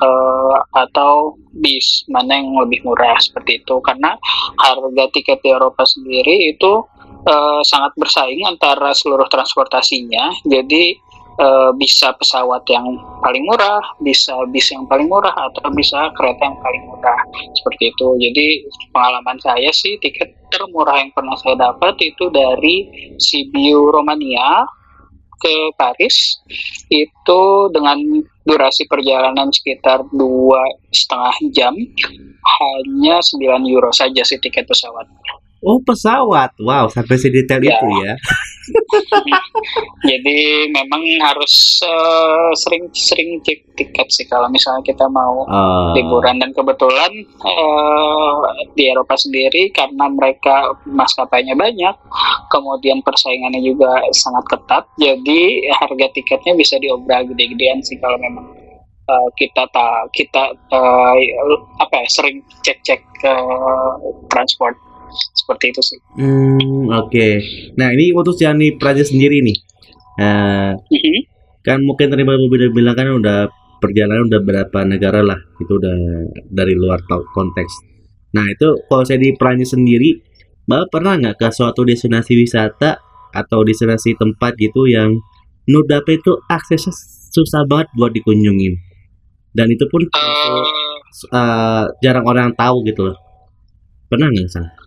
uh, 0.00 0.56
atau 0.74 1.36
bis. 1.54 2.04
Mana 2.08 2.40
yang 2.40 2.56
lebih 2.56 2.82
murah 2.82 3.16
seperti 3.20 3.60
itu. 3.62 3.78
Karena 3.84 4.16
harga 4.58 5.04
tiket 5.12 5.38
di 5.44 5.50
Eropa 5.52 5.84
sendiri 5.84 6.54
itu 6.56 6.72
uh, 7.26 7.60
sangat 7.62 7.92
bersaing 8.00 8.42
antara 8.48 8.96
seluruh 8.96 9.28
transportasinya. 9.28 10.32
Jadi 10.48 10.96
uh, 11.40 11.70
bisa 11.76 12.12
pesawat 12.16 12.64
yang 12.68 12.86
paling 13.20 13.44
murah 13.44 13.80
bisa 14.00 14.32
bis 14.48 14.72
yang 14.72 14.88
paling 14.88 15.06
murah 15.06 15.32
atau 15.32 15.68
bisa 15.76 16.10
kereta 16.16 16.42
yang 16.48 16.58
paling 16.58 16.82
murah. 16.88 17.20
Seperti 17.56 17.92
itu. 17.92 18.08
Jadi 18.18 18.46
pengalaman 18.90 19.38
saya 19.38 19.70
sih 19.70 20.00
tiket 20.00 20.34
termurah 20.50 20.98
yang 20.98 21.14
pernah 21.14 21.36
saya 21.38 21.54
dapat 21.56 21.94
itu 22.02 22.26
dari 22.32 22.90
Sibiu 23.20 23.94
Romania 23.94 24.66
ke 25.40 25.72
Paris 25.74 26.44
itu 26.92 27.42
dengan 27.72 27.96
durasi 28.44 28.84
perjalanan 28.84 29.48
sekitar 29.48 30.04
dua 30.12 30.60
setengah 30.92 31.36
jam 31.50 31.74
hanya 32.40 33.16
9 33.24 33.40
euro 33.72 33.88
saja 33.92 34.20
sih 34.20 34.36
tiket 34.36 34.68
pesawat. 34.68 35.08
Oh 35.60 35.76
pesawat, 35.84 36.56
wow 36.64 36.88
sampai 36.88 37.20
sedetail 37.20 37.60
ya. 37.60 37.76
itu 37.76 37.86
ya. 38.00 38.14
Jadi 40.10 40.72
memang 40.72 41.04
harus 41.20 41.84
sering-sering 42.56 43.36
uh, 43.36 43.42
cek 43.44 43.58
tiket 43.76 44.08
sih 44.08 44.24
kalau 44.24 44.48
misalnya 44.48 44.80
kita 44.80 45.04
mau 45.12 45.44
uh. 45.44 45.92
liburan 45.92 46.40
dan 46.40 46.56
kebetulan 46.56 47.12
uh, 47.44 48.40
di 48.72 48.88
Eropa 48.88 49.20
sendiri 49.20 49.68
karena 49.68 50.08
mereka 50.08 50.80
maskapainya 50.88 51.52
banyak, 51.52 51.92
kemudian 52.48 53.04
persaingannya 53.04 53.60
juga 53.60 54.00
sangat 54.16 54.44
ketat, 54.48 54.84
jadi 54.96 55.40
harga 55.76 56.06
tiketnya 56.16 56.56
bisa 56.56 56.80
diobral 56.80 57.28
gede-gedean 57.28 57.84
sih 57.84 58.00
kalau 58.00 58.16
memang 58.16 58.48
uh, 59.10 59.28
kita 59.36 59.68
tak 59.68 60.08
kita 60.16 60.56
uh, 60.72 61.14
apa 61.84 61.94
ya 62.00 62.08
sering 62.08 62.40
cek-cek 62.64 63.04
uh, 63.28 63.92
transport 64.32 64.76
seperti 65.34 65.74
itu 65.74 65.82
sih. 65.82 65.98
Hmm, 66.18 66.88
oke. 66.90 67.10
Okay. 67.10 67.32
Nah, 67.76 67.90
ini 67.94 68.14
untuk 68.14 68.38
di 68.38 68.68
Prancis 68.78 69.10
sendiri 69.10 69.42
nih. 69.42 69.58
Uh, 70.20 70.72
mm-hmm. 70.76 71.18
Kan 71.64 71.84
mungkin 71.84 72.08
tadi 72.12 72.22
Bapak 72.24 72.72
bilang 72.72 72.96
kan 72.96 73.08
udah 73.10 73.38
perjalanan 73.80 74.28
udah 74.30 74.40
berapa 74.40 74.78
negara 74.86 75.20
lah. 75.20 75.38
Itu 75.58 75.76
udah 75.80 75.96
dari 76.48 76.74
luar 76.76 77.02
konteks. 77.08 77.72
Nah, 78.36 78.46
itu 78.46 78.86
kalau 78.86 79.02
saya 79.02 79.18
di 79.18 79.34
Prancis 79.34 79.74
sendiri, 79.74 80.14
Bapak 80.64 81.00
pernah 81.00 81.18
nggak 81.18 81.36
ke 81.40 81.48
suatu 81.50 81.82
destinasi 81.82 82.38
wisata 82.38 83.02
atau 83.30 83.62
destinasi 83.62 84.18
tempat 84.18 84.54
gitu 84.58 84.86
yang 84.86 85.18
menurut 85.66 85.86
Bapak 85.86 86.14
itu 86.22 86.32
aksesnya 86.46 86.94
susah 87.30 87.66
banget 87.66 87.90
buat 87.98 88.14
dikunjungin? 88.14 88.78
Dan 89.50 89.66
itu 89.66 89.82
pun 89.90 90.06
uh, 90.06 90.62
uh, 91.34 91.84
jarang 91.98 92.22
orang 92.22 92.54
tahu 92.54 92.86
gitu 92.86 93.10
loh. 93.10 93.18
Pernah 94.06 94.30
nggak 94.30 94.46
sang? 94.50 94.79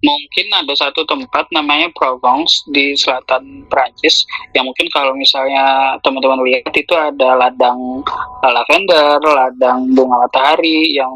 Mungkin 0.00 0.46
ada 0.56 0.72
satu 0.72 1.04
tempat 1.04 1.52
namanya 1.52 1.92
Provence 1.92 2.64
di 2.72 2.96
selatan 2.96 3.68
Prancis 3.68 4.24
yang 4.56 4.64
mungkin 4.64 4.88
kalau 4.88 5.12
misalnya 5.12 5.96
teman-teman 6.00 6.40
lihat 6.48 6.72
itu 6.72 6.94
ada 6.96 7.36
ladang 7.36 8.00
lavender, 8.40 9.20
ladang 9.20 9.92
bunga 9.92 10.24
matahari 10.24 10.96
yang 10.96 11.12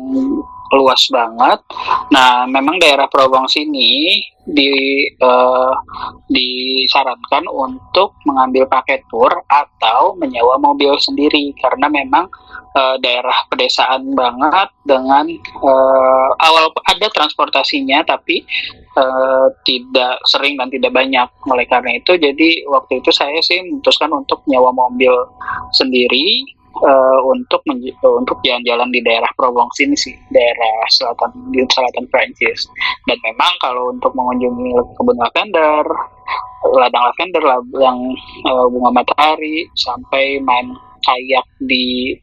luas 0.72 1.03
banget. 1.12 1.61
Nah, 2.09 2.48
memang 2.48 2.81
daerah 2.81 3.11
Provence 3.11 3.61
ini 3.61 4.22
di 4.44 4.72
uh, 5.24 5.72
disarankan 6.29 7.48
untuk 7.48 8.16
mengambil 8.29 8.68
paket 8.68 9.05
tour 9.09 9.33
atau 9.48 10.16
menyewa 10.16 10.57
mobil 10.61 10.96
sendiri. 11.00 11.53
Karena 11.61 11.88
memang 11.88 12.29
uh, 12.77 12.96
daerah 13.00 13.44
pedesaan 13.48 14.12
banget 14.16 14.68
dengan 14.85 15.29
uh, 15.64 16.31
awal 16.40 16.72
ada 16.88 17.07
transportasinya 17.12 18.05
tapi 18.05 18.44
uh, 18.96 19.48
tidak 19.64 20.20
sering 20.29 20.57
dan 20.57 20.68
tidak 20.72 20.92
banyak. 20.92 21.29
Oleh 21.48 21.66
karena 21.68 21.96
itu 21.96 22.16
jadi 22.16 22.48
waktu 22.68 23.00
itu 23.05 23.11
saya 23.12 23.40
sih 23.40 23.61
memutuskan 23.64 24.12
untuk 24.12 24.44
nyewa 24.48 24.72
mobil 24.72 25.12
sendiri 25.77 26.44
uh, 26.82 27.20
untuk 27.30 27.62
untuk 28.02 28.38
jalan-jalan 28.42 28.90
di 28.90 29.00
daerah 29.04 29.30
Provence 29.38 29.78
ini 29.84 29.94
sih 29.94 30.14
daerah 30.32 30.87
selatan 30.90 31.30
di 31.54 31.62
selatan 31.68 32.04
Prancis 32.10 32.66
dan 33.06 33.18
memang 33.22 33.52
kalau 33.62 33.94
untuk 33.94 34.10
mengunjungi 34.16 34.74
kebun 34.98 35.18
lavender 35.20 35.84
ladang 36.74 37.04
lavender 37.12 37.42
ladang 37.44 37.98
uh, 38.48 38.66
bunga 38.72 38.90
matahari 39.04 39.68
sampai 39.76 40.40
main 40.42 40.72
kayak 41.04 41.44
di 41.60 42.16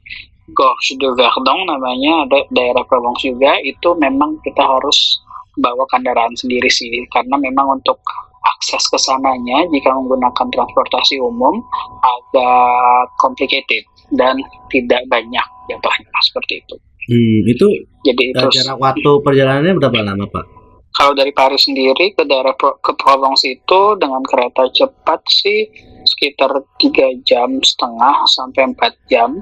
Gorge 0.51 0.99
de 0.99 1.07
Verdon 1.15 1.63
namanya 1.63 2.27
ada 2.27 2.39
daerah 2.51 2.83
Provence 2.83 3.23
juga 3.23 3.55
itu 3.63 3.95
memang 3.95 4.41
kita 4.43 4.59
harus 4.59 5.21
bawa 5.59 5.83
kendaraan 5.91 6.35
sendiri 6.35 6.67
sih. 6.71 7.07
Karena 7.11 7.35
memang 7.35 7.81
untuk 7.81 7.99
akses 8.41 8.89
ke 8.89 8.97
sananya 8.97 9.69
jika 9.69 9.93
menggunakan 9.93 10.47
transportasi 10.49 11.21
umum 11.21 11.61
agak 12.01 13.13
complicated 13.21 13.85
dan 14.15 14.35
tidak 14.71 15.01
banyak 15.07 15.45
jatuhnya 15.71 16.19
seperti 16.23 16.63
itu. 16.63 16.75
Hmm, 17.11 17.39
itu 17.49 17.67
jadi 18.05 18.23
itu 18.31 18.45
jarak 18.61 18.77
waktu 18.77 19.11
perjalanannya 19.25 19.73
berapa 19.81 19.99
lama 20.05 20.25
pak? 20.29 20.45
Kalau 20.91 21.15
dari 21.15 21.31
Paris 21.31 21.65
sendiri 21.65 22.11
ke 22.13 22.23
daerah 22.27 22.53
ke 22.55 22.91
Provence 22.99 23.47
itu 23.47 23.81
dengan 23.95 24.21
kereta 24.27 24.67
cepat 24.75 25.23
sih 25.23 25.65
sekitar 26.03 26.51
tiga 26.77 27.07
jam 27.23 27.57
setengah 27.63 28.27
sampai 28.27 28.75
empat 28.75 28.93
jam 29.07 29.39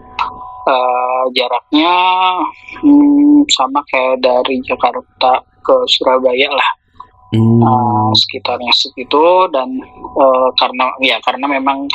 uh, 0.69 1.23
jaraknya 1.33 1.95
hmm, 2.85 3.43
sama 3.49 3.81
kayak 3.89 4.21
dari 4.21 4.61
Jakarta 4.61 5.41
ke 5.65 5.75
Surabaya 5.89 6.53
lah 6.53 6.69
hmm. 7.33 7.59
uh, 7.59 8.11
sekitarnya 8.13 8.73
segitu 8.75 9.49
dan 9.51 9.69
uh, 10.15 10.49
karena 10.59 10.85
ya 11.01 11.17
karena 11.25 11.45
memang 11.49 11.89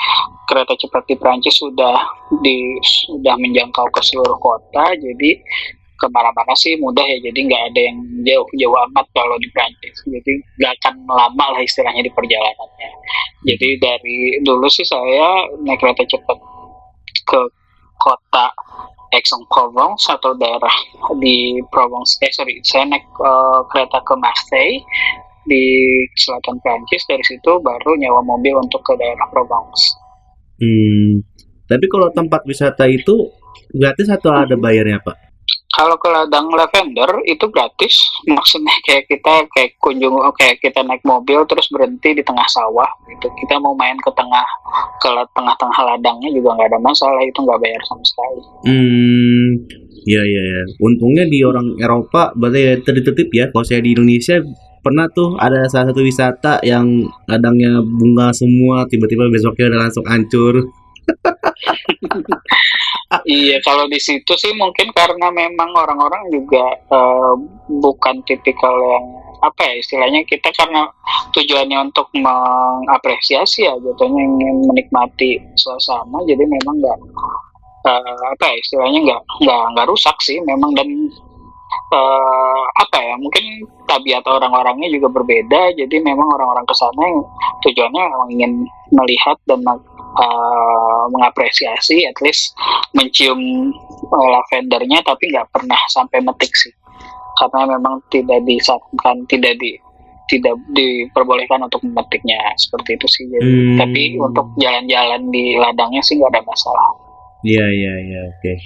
kereta 0.49 0.75
cepat 0.77 1.03
di 1.09 1.15
Prancis 1.17 1.57
sudah 1.57 2.05
di 2.45 2.77
sudah 2.83 3.35
menjangkau 3.41 3.87
ke 3.93 4.01
seluruh 4.05 4.37
kota 4.39 4.93
jadi 4.97 5.31
ke 5.95 6.07
mana-mana 6.11 6.53
sih 6.59 6.75
mudah 6.77 7.07
ya 7.07 7.19
jadi 7.31 7.39
nggak 7.49 7.63
ada 7.73 7.81
yang 7.81 7.99
jauh-jauh 8.27 8.77
amat 8.91 9.07
kalau 9.15 9.39
di 9.39 9.49
Prancis 9.55 9.97
jadi 10.05 10.33
nggak 10.61 10.73
akan 10.83 10.95
lama 11.07 11.47
lah 11.55 11.63
istilahnya 11.63 12.03
di 12.05 12.13
perjalanannya. 12.13 12.91
Jadi 13.45 13.69
dari 13.79 14.19
dulu 14.43 14.67
sih 14.69 14.85
saya 14.85 15.49
naik 15.63 15.81
kereta 15.81 16.05
cepat 16.05 16.39
ke 17.25 17.41
kota 18.01 18.47
Aix-en-Provence 19.15 20.11
atau 20.11 20.35
daerah 20.35 20.75
di 21.23 21.63
Provence 21.71 22.19
eh 22.21 22.33
sorry 22.35 22.59
saya 22.67 22.91
naik 22.91 23.07
uh, 23.23 23.63
kereta 23.71 24.03
ke 24.03 24.15
Marseille 24.19 24.83
di 25.47 25.65
selatan 26.19 26.59
Prancis 26.65 27.05
dari 27.07 27.23
situ 27.23 27.61
baru 27.63 27.95
nyewa 28.01 28.25
mobil 28.25 28.59
untuk 28.59 28.83
ke 28.83 28.99
daerah 28.99 29.29
Provence. 29.31 30.04
Hmm, 30.61 31.25
tapi 31.67 31.87
kalau 31.91 32.13
tempat 32.15 32.47
wisata 32.47 32.87
itu 32.87 33.33
gratis 33.75 34.07
atau 34.07 34.31
ada 34.31 34.55
bayarnya 34.55 35.03
pak? 35.03 35.25
Kalau 35.75 35.99
ke 35.99 36.07
ladang 36.07 36.55
lavender 36.55 37.11
itu 37.27 37.51
gratis, 37.51 37.99
maksudnya 38.31 38.71
kayak 38.87 39.11
kita 39.11 39.43
kayak 39.51 39.75
kunjung, 39.83 40.15
kayak 40.39 40.63
kita 40.63 40.87
naik 40.87 41.03
mobil 41.03 41.43
terus 41.51 41.67
berhenti 41.67 42.15
di 42.15 42.23
tengah 42.23 42.47
sawah 42.47 42.87
gitu. 43.11 43.27
Kita 43.43 43.59
mau 43.59 43.75
main 43.75 43.99
ke 43.99 44.07
tengah 44.15 44.47
ke 45.03 45.11
tengah-tengah 45.35 45.79
ladangnya 45.83 46.31
juga 46.31 46.55
nggak 46.55 46.71
ada 46.71 46.79
masalah, 46.79 47.19
itu 47.27 47.43
nggak 47.43 47.59
bayar 47.59 47.83
sama 47.91 48.05
sekali. 48.07 48.41
Hmm, 48.71 49.47
ya 50.07 50.23
ya 50.23 50.43
ya. 50.47 50.63
Untungnya 50.79 51.27
di 51.27 51.43
orang 51.43 51.75
Eropa 51.83 52.31
berarti 52.39 52.79
tertib 52.87 53.35
ya. 53.35 53.51
Kalau 53.51 53.67
saya 53.67 53.83
di 53.83 53.99
Indonesia 53.99 54.39
pernah 54.85 55.09
tuh 55.09 55.41
ada 55.41 55.65
salah 55.73 55.91
satu 55.91 56.05
wisata 56.05 56.61
yang 56.61 57.09
ladangnya 57.25 57.81
bunga 57.81 58.37
semua, 58.37 58.85
tiba-tiba 58.85 59.33
besoknya 59.33 59.73
udah 59.73 59.81
langsung 59.89 60.05
hancur. 60.05 60.69
iya 63.29 63.57
kalau 63.65 63.89
di 63.89 64.01
situ 64.01 64.33
sih 64.37 64.53
mungkin 64.57 64.93
karena 64.93 65.29
memang 65.33 65.71
orang-orang 65.73 66.29
juga 66.33 66.65
uh, 66.93 67.35
bukan 67.69 68.21
tipikal 68.29 68.73
yang 68.73 69.07
apa 69.45 69.61
ya 69.61 69.75
istilahnya 69.77 70.25
kita 70.25 70.49
karena 70.57 70.89
tujuannya 71.37 71.93
untuk 71.93 72.09
mengapresiasi 72.17 73.69
ya 73.69 73.77
jatuhnya 73.77 74.25
ingin 74.25 74.57
menikmati 74.65 75.37
suasana 75.61 76.17
jadi 76.25 76.41
memang 76.49 76.81
nggak 76.81 76.99
uh, 77.85 78.21
apa 78.33 78.45
ya 78.49 78.57
istilahnya 78.57 78.99
nggak 79.05 79.23
nggak 79.45 79.63
nggak 79.77 79.89
rusak 79.93 80.17
sih 80.25 80.41
memang 80.49 80.73
dan 80.73 80.89
uh, 81.95 82.63
apa 82.75 82.99
ya 82.99 83.15
mungkin 83.17 83.63
tabiat 83.87 84.27
orang-orangnya 84.27 84.91
juga 84.91 85.09
berbeda 85.15 85.79
jadi 85.79 85.97
memang 86.03 86.27
orang-orang 86.27 86.67
ke 86.67 86.75
sana 86.75 87.03
yang 87.07 87.23
tujuannya 87.63 88.03
memang 88.11 88.29
ingin 88.35 88.53
melihat 88.91 89.39
dan 89.47 89.63
uh, 89.65 91.05
mengapresiasi 91.15 92.05
at 92.11 92.19
least 92.21 92.53
mencium 92.93 93.39
uh, 94.11 94.29
lavendernya 94.35 95.01
tapi 95.07 95.31
nggak 95.31 95.49
pernah 95.55 95.79
sampai 95.91 96.19
metik 96.23 96.51
sih 96.53 96.75
karena 97.35 97.79
memang 97.79 97.99
tidak 98.11 98.43
disarankan 98.47 99.27
tidak 99.27 99.59
di 99.59 99.79
tidak 100.25 100.57
diperbolehkan 100.73 101.61
untuk 101.61 101.85
memetiknya 101.85 102.41
seperti 102.57 102.97
itu 102.97 103.07
sih 103.11 103.25
jadi 103.29 103.45
hmm. 103.45 103.77
tapi 103.77 104.03
untuk 104.17 104.47
jalan-jalan 104.57 105.23
di 105.29 105.59
ladangnya 105.61 106.01
sih 106.01 106.17
nggak 106.17 106.33
ada 106.33 106.43
masalah 106.49 106.89
iya 107.45 107.67
iya 107.69 107.95
iya 108.09 108.21
oke 108.33 108.41
okay. 108.41 108.57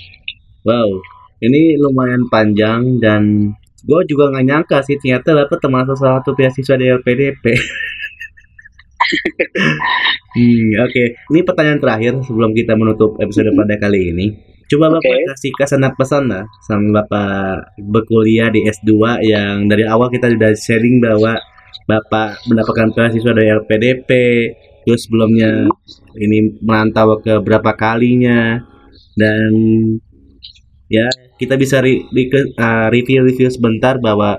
wow 0.63 1.18
ini 1.39 1.79
lumayan 1.79 2.27
panjang 2.27 2.99
dan 2.99 3.55
gue 3.79 4.01
juga 4.11 4.35
nggak 4.35 4.47
nyangka 4.47 4.79
sih 4.83 4.99
ternyata 4.99 5.47
dapat 5.47 5.59
termasuk 5.63 5.97
salah 5.97 6.19
satu 6.21 6.35
beasiswa 6.35 6.75
di 6.75 6.87
LPDP 6.91 7.45
hmm, 10.37 10.69
Oke, 10.85 10.93
okay. 10.93 11.07
ini 11.33 11.41
pertanyaan 11.47 11.81
terakhir 11.81 12.13
sebelum 12.27 12.53
kita 12.53 12.77
menutup 12.77 13.17
episode 13.23 13.55
pada 13.57 13.79
kali 13.81 14.13
ini. 14.13 14.27
Coba 14.69 14.93
Bapak 14.93 15.01
okay. 15.01 15.25
kasih 15.33 15.53
kesan 15.57 15.81
pesan 15.97 16.29
lah 16.29 16.45
sama 16.69 17.01
Bapak 17.01 17.73
berkuliah 17.81 18.53
di 18.53 18.69
S2 18.69 19.25
yang 19.25 19.65
dari 19.65 19.89
awal 19.89 20.13
kita 20.13 20.29
sudah 20.29 20.53
sharing 20.53 21.01
bahwa 21.01 21.41
Bapak 21.89 22.45
mendapatkan 22.45 22.93
beasiswa 22.93 23.33
dari 23.33 23.49
LPDP, 23.49 24.11
terus 24.85 25.09
sebelumnya 25.09 25.65
ini 26.21 26.61
merantau 26.61 27.17
ke 27.25 27.41
berapa 27.41 27.73
kalinya 27.81 28.61
dan 29.17 29.53
ya 30.93 31.09
kita 31.39 31.55
bisa 31.55 31.79
uh, 31.81 32.87
review-review 32.91 33.49
sebentar 33.49 33.97
bahwa 34.03 34.37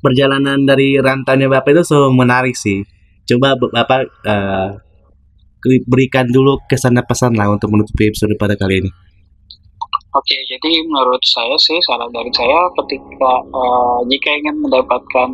perjalanan 0.00 0.62
dari 0.62 0.96
rantaunya 1.02 1.50
Bapak 1.50 1.74
itu 1.74 1.82
so 1.82 2.14
menarik 2.14 2.54
sih 2.54 2.86
coba 3.26 3.58
bapak 3.58 4.06
uh, 4.22 4.70
berikan 5.90 6.30
dulu 6.30 6.62
kesan 6.70 6.94
pesan 7.02 7.34
lah 7.34 7.50
untuk 7.50 7.74
menutupi 7.74 8.06
episode 8.06 8.38
pada 8.38 8.54
kali 8.54 8.86
ini. 8.86 8.90
Oke, 10.16 10.36
jadi 10.48 10.80
menurut 10.88 11.20
saya 11.26 11.52
sih 11.60 11.76
saran 11.84 12.08
dari 12.08 12.32
saya 12.32 12.72
ketika 12.80 13.32
uh, 13.52 14.00
jika 14.08 14.32
ingin 14.32 14.56
mendapatkan 14.64 15.28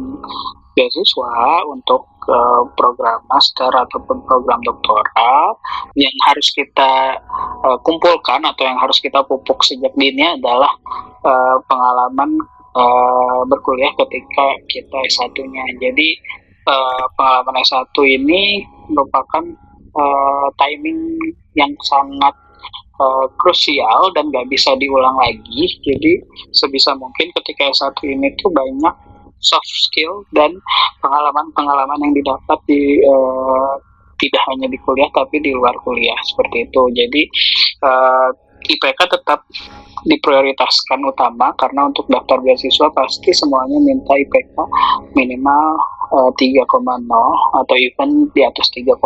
beasiswa 0.72 1.64
untuk 1.68 2.08
uh, 2.28 2.62
program 2.76 3.20
master 3.28 3.68
ataupun 3.68 4.24
program 4.24 4.60
doktoral 4.64 5.58
yang 5.96 6.14
harus 6.28 6.48
kita 6.52 7.20
uh, 7.64 7.78
kumpulkan 7.84 8.40
atau 8.44 8.64
yang 8.64 8.78
harus 8.80 8.98
kita 9.00 9.20
pupuk 9.26 9.60
sejak 9.64 9.92
dini 9.96 10.24
adalah 10.24 10.72
uh, 11.24 11.56
pengalaman 11.68 12.40
uh, 12.76 13.40
berkuliah 13.48 13.92
ketika 14.00 14.46
kita 14.68 14.98
S1-nya. 15.08 15.64
Jadi 15.80 16.08
uh, 16.68 17.04
pengalaman 17.16 17.60
S1 17.62 17.96
ini 18.06 18.64
merupakan 18.88 19.44
uh, 19.96 20.48
timing 20.56 21.20
yang 21.52 21.72
sangat 21.84 22.34
uh, 23.00 23.26
krusial 23.36 24.12
dan 24.16 24.28
nggak 24.32 24.48
bisa 24.48 24.72
diulang 24.78 25.16
lagi. 25.18 25.64
Jadi 25.84 26.12
sebisa 26.54 26.96
mungkin 26.96 27.32
ketika 27.42 27.70
S1 27.72 27.96
ini 28.08 28.32
tuh 28.40 28.50
banyak 28.52 28.94
soft 29.42 29.68
skill 29.68 30.24
dan 30.32 30.54
pengalaman-pengalaman 31.02 31.98
yang 32.08 32.14
didapat 32.14 32.58
di 32.70 33.02
uh, 33.02 33.74
tidak 34.22 34.42
hanya 34.54 34.70
di 34.70 34.78
kuliah 34.86 35.10
tapi 35.10 35.42
di 35.42 35.50
luar 35.50 35.74
kuliah 35.82 36.16
seperti 36.22 36.70
itu. 36.70 36.82
Jadi 36.94 37.22
uh, 37.82 38.30
IPK 38.62 39.00
tetap 39.10 39.42
diprioritaskan 40.06 41.02
utama 41.02 41.50
karena 41.58 41.90
untuk 41.90 42.06
daftar 42.06 42.38
beasiswa 42.42 42.90
pasti 42.94 43.34
semuanya 43.34 43.78
minta 43.82 44.14
IPK 44.14 44.54
minimal 45.18 45.78
uh, 46.14 46.30
3,0 46.38 46.62
atau 47.58 47.74
even 47.78 48.30
di 48.30 48.42
atas 48.46 48.70
3,5. 48.70 49.02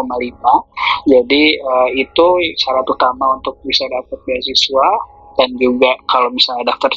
Jadi 1.08 1.42
uh, 1.64 1.88
itu 1.96 2.26
syarat 2.60 2.84
utama 2.84 3.40
untuk 3.40 3.56
bisa 3.64 3.88
dapat 3.88 4.20
beasiswa 4.28 4.88
dan 5.36 5.52
juga 5.60 5.92
kalau 6.08 6.32
misalnya 6.32 6.72
daftar 6.72 6.92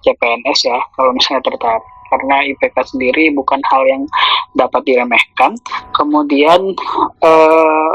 CPNS 0.00 0.60
ya, 0.64 0.80
kalau 0.96 1.12
misalnya 1.12 1.44
tertarik 1.44 1.84
karena 2.12 2.44
IPK 2.52 2.76
sendiri 2.84 3.32
bukan 3.32 3.64
hal 3.72 3.82
yang 3.88 4.04
dapat 4.52 4.84
diremehkan. 4.84 5.56
Kemudian 5.96 6.76
uh, 7.24 7.92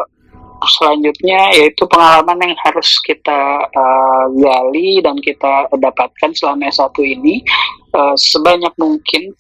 selanjutnya 0.65 1.53
yaitu 1.53 1.85
pengalaman 1.85 2.49
yang 2.49 2.55
harus 2.65 2.97
kita 3.05 3.69
uh, 3.69 4.25
gali 4.33 4.97
dan 5.05 5.21
kita 5.21 5.69
dapatkan 5.77 6.33
selama 6.33 6.73
S1 6.73 6.97
ini 7.05 7.45
uh, 7.93 8.17
sebanyak 8.17 8.73
mungkin 8.81 9.37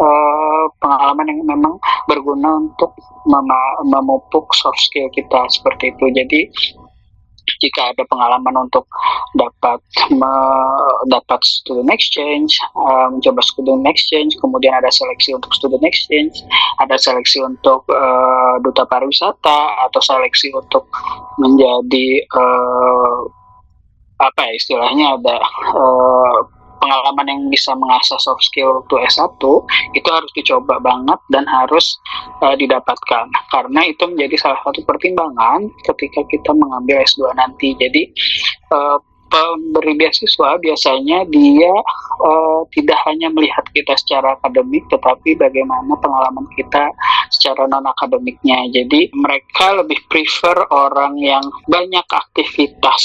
uh, 0.00 0.64
pengalaman 0.82 1.30
yang 1.30 1.40
memang 1.46 1.74
berguna 2.10 2.66
untuk 2.66 2.98
memupuk 3.90 4.54
soft 4.54 4.78
skill 4.78 5.10
kita 5.14 5.46
seperti 5.50 5.94
itu. 5.94 6.06
Jadi 6.14 6.40
jika 7.62 7.94
ada 7.94 8.02
pengalaman 8.08 8.68
untuk 8.68 8.86
dapat 9.38 9.80
me, 10.12 10.34
dapat 11.10 11.40
student 11.44 11.90
exchange, 11.92 12.58
uh, 12.74 13.08
mencoba 13.12 13.40
student 13.44 13.84
exchange, 13.86 14.34
kemudian 14.42 14.74
ada 14.74 14.90
seleksi 14.90 15.34
untuk 15.36 15.52
student 15.54 15.82
exchange, 15.86 16.42
ada 16.82 16.96
seleksi 16.98 17.42
untuk 17.42 17.86
uh, 17.90 18.58
duta 18.62 18.84
pariwisata 18.88 19.60
atau 19.88 20.00
seleksi 20.02 20.52
untuk 20.54 20.88
menjadi 21.38 22.24
uh, 22.34 23.18
apa 24.16 24.48
ya 24.48 24.52
istilahnya 24.56 25.06
ada 25.20 25.36
uh, 25.76 26.55
pengalaman 26.86 27.26
yang 27.26 27.40
bisa 27.50 27.74
mengasah 27.74 28.14
soft 28.22 28.46
skill 28.46 28.86
untuk 28.86 29.02
S1 29.02 29.42
itu 29.98 30.06
harus 30.06 30.30
dicoba 30.38 30.78
banget 30.78 31.18
dan 31.34 31.42
harus 31.50 31.98
uh, 32.46 32.54
didapatkan 32.54 33.26
karena 33.50 33.80
itu 33.90 34.06
menjadi 34.06 34.38
salah 34.38 34.60
satu 34.62 34.86
pertimbangan 34.86 35.66
ketika 35.82 36.22
kita 36.30 36.54
mengambil 36.54 37.02
S2 37.02 37.34
nanti. 37.34 37.74
Jadi 37.74 38.06
uh, 38.70 39.02
pemberi 39.28 39.98
beasiswa 39.98 40.58
biasanya 40.62 41.26
dia 41.28 41.74
uh, 42.22 42.62
tidak 42.72 42.98
hanya 43.06 43.28
melihat 43.30 43.64
kita 43.74 43.94
secara 43.98 44.38
akademik 44.38 44.86
tetapi 44.88 45.34
bagaimana 45.36 45.92
pengalaman 45.98 46.46
kita 46.54 46.90
secara 47.34 47.66
non 47.66 47.84
akademiknya 47.86 48.70
jadi 48.70 49.10
mereka 49.12 49.82
lebih 49.82 49.98
prefer 50.06 50.56
orang 50.70 51.18
yang 51.18 51.42
banyak 51.66 52.06
aktivitas 52.10 53.02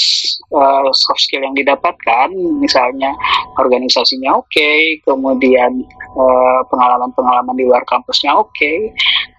uh, 0.54 0.88
soft 0.94 1.22
skill 1.22 1.42
yang 1.42 1.56
didapatkan. 1.56 2.30
Misalnya 2.60 3.12
organisasinya 3.58 4.38
oke 4.38 4.48
okay, 4.50 4.98
kemudian 5.04 5.84
pengalaman 6.12 7.12
pengalaman-pengalaman 7.12 7.56
di 7.56 7.64
luar 7.64 7.82
kampusnya 7.88 8.36
oke 8.36 8.52
okay, 8.52 8.92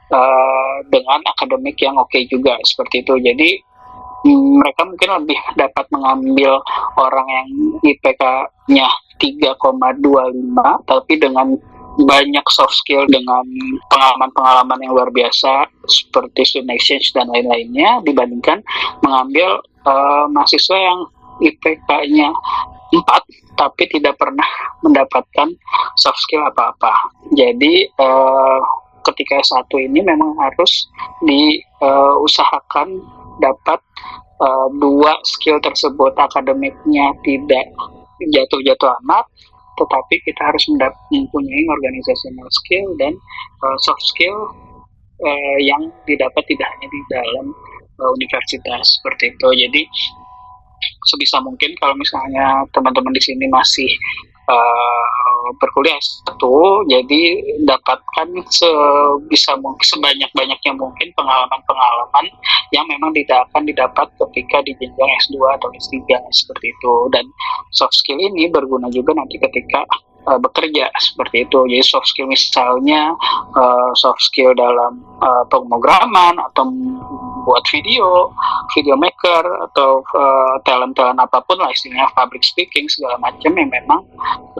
uh, 0.09 0.75
dengan 0.89 1.21
akademik 1.29 1.77
yang 1.79 1.95
oke 1.95 2.09
okay 2.09 2.25
juga 2.27 2.57
seperti 2.65 3.05
itu. 3.05 3.13
Jadi 3.21 3.49
mereka 4.31 4.87
mungkin 4.87 5.09
lebih 5.23 5.39
dapat 5.59 5.85
mengambil 5.91 6.63
orang 6.95 7.27
yang 7.27 7.47
IPK-nya 7.83 8.87
3,25 9.19 10.87
tapi 10.87 11.13
dengan 11.19 11.55
banyak 11.93 12.45
soft 12.49 12.73
skill 12.73 13.05
dengan 13.05 13.45
pengalaman-pengalaman 13.91 14.81
yang 14.81 14.97
luar 14.97 15.13
biasa 15.13 15.69
seperti 15.85 16.41
student 16.41 16.73
exchange 16.73 17.13
dan 17.13 17.29
lain-lainnya 17.29 18.01
dibandingkan 18.01 18.65
mengambil 19.05 19.61
uh, 19.85 20.25
mahasiswa 20.31 20.77
yang 20.79 20.99
IPK-nya 21.43 22.33
4 22.93 23.57
tapi 23.57 23.83
tidak 23.89 24.17
pernah 24.17 24.45
mendapatkan 24.81 25.53
soft 25.97 26.17
skill 26.25 26.41
apa-apa. 26.45 27.13
Jadi 27.33 27.89
uh, 28.01 28.59
ketika 29.05 29.41
S1 29.41 29.69
ini 29.77 30.01
memang 30.01 30.33
harus 30.39 30.89
diusahakan 31.21 32.87
uh, 32.97 33.22
dapat 33.41 33.79
uh, 34.41 34.67
dua 34.77 35.17
skill 35.25 35.57
tersebut 35.63 36.13
akademiknya 36.17 37.13
tidak 37.25 37.65
jatuh-jatuh 38.21 38.93
amat 39.03 39.25
tetapi 39.73 40.21
kita 40.21 40.41
harus 40.53 40.63
mempunyai 40.69 41.63
organizational 41.65 42.45
skill 42.53 42.93
dan 43.01 43.17
uh, 43.65 43.77
soft 43.81 44.05
skill 44.05 44.53
uh, 45.21 45.57
yang 45.57 45.89
didapat 46.05 46.45
tidak 46.45 46.67
hanya 46.77 46.87
di 46.93 47.01
dalam 47.09 47.45
uh, 47.97 48.09
universitas 48.13 49.01
seperti 49.01 49.33
itu. 49.33 49.47
Jadi 49.65 49.81
sebisa 51.09 51.41
mungkin 51.41 51.73
kalau 51.81 51.97
misalnya 51.97 52.61
teman-teman 52.69 53.13
di 53.15 53.23
sini 53.23 53.49
masih 53.49 53.89
uh, 54.47 55.47
berkuliah 55.59 55.99
satu 55.99 56.83
jadi 56.87 57.21
dapatkan 57.67 58.27
sebisa 58.47 59.55
mungkin 59.59 59.85
sebanyak 59.85 60.29
banyaknya 60.35 60.73
mungkin 60.75 61.07
pengalaman-pengalaman 61.15 62.25
yang 62.71 62.85
memang 62.89 63.11
tidak 63.15 63.47
akan 63.51 63.63
didapat 63.67 64.07
ketika 64.27 64.63
di 64.65 64.73
jenjang 64.79 65.11
S2 65.27 65.35
atau 65.59 65.67
S3 65.75 65.99
seperti 66.31 66.65
itu 66.71 66.93
dan 67.11 67.25
soft 67.75 67.95
skill 67.95 68.19
ini 68.19 68.49
berguna 68.49 68.87
juga 68.89 69.15
nanti 69.15 69.37
ketika 69.37 69.83
uh, 70.27 70.39
bekerja 70.39 70.89
seperti 70.99 71.45
itu. 71.47 71.59
Jadi 71.69 71.83
soft 71.83 72.07
skill 72.09 72.27
misalnya 72.31 73.13
uh, 73.55 73.91
soft 73.95 74.21
skill 74.23 74.55
dalam 74.55 75.03
pemrograman 75.47 76.35
atau 76.51 76.67
buat 77.43 77.63
video, 77.69 78.31
video 78.73 78.95
maker 78.95 79.43
atau 79.71 80.03
uh, 80.15 80.55
talent-talent 80.63 81.19
apa 81.19 81.43
pun 81.43 81.59
lah 81.59 81.69
istilahnya 81.71 82.07
public 82.15 82.43
speaking 82.43 82.87
segala 82.87 83.19
macam 83.19 83.51
yang 83.55 83.69
memang 83.69 84.01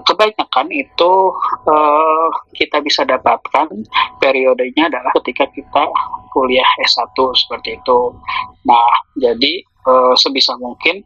kebanyakan 0.04 0.68
itu 0.72 1.14
uh, 1.68 2.28
kita 2.56 2.84
bisa 2.84 3.08
dapatkan 3.08 3.68
periodenya 4.20 4.92
adalah 4.92 5.12
ketika 5.24 5.48
kita 5.56 5.84
kuliah 6.36 6.68
S1 6.84 7.16
seperti 7.16 7.80
itu. 7.80 8.00
Nah, 8.68 8.92
jadi 9.16 9.64
uh, 9.88 10.14
sebisa 10.20 10.56
mungkin 10.60 11.04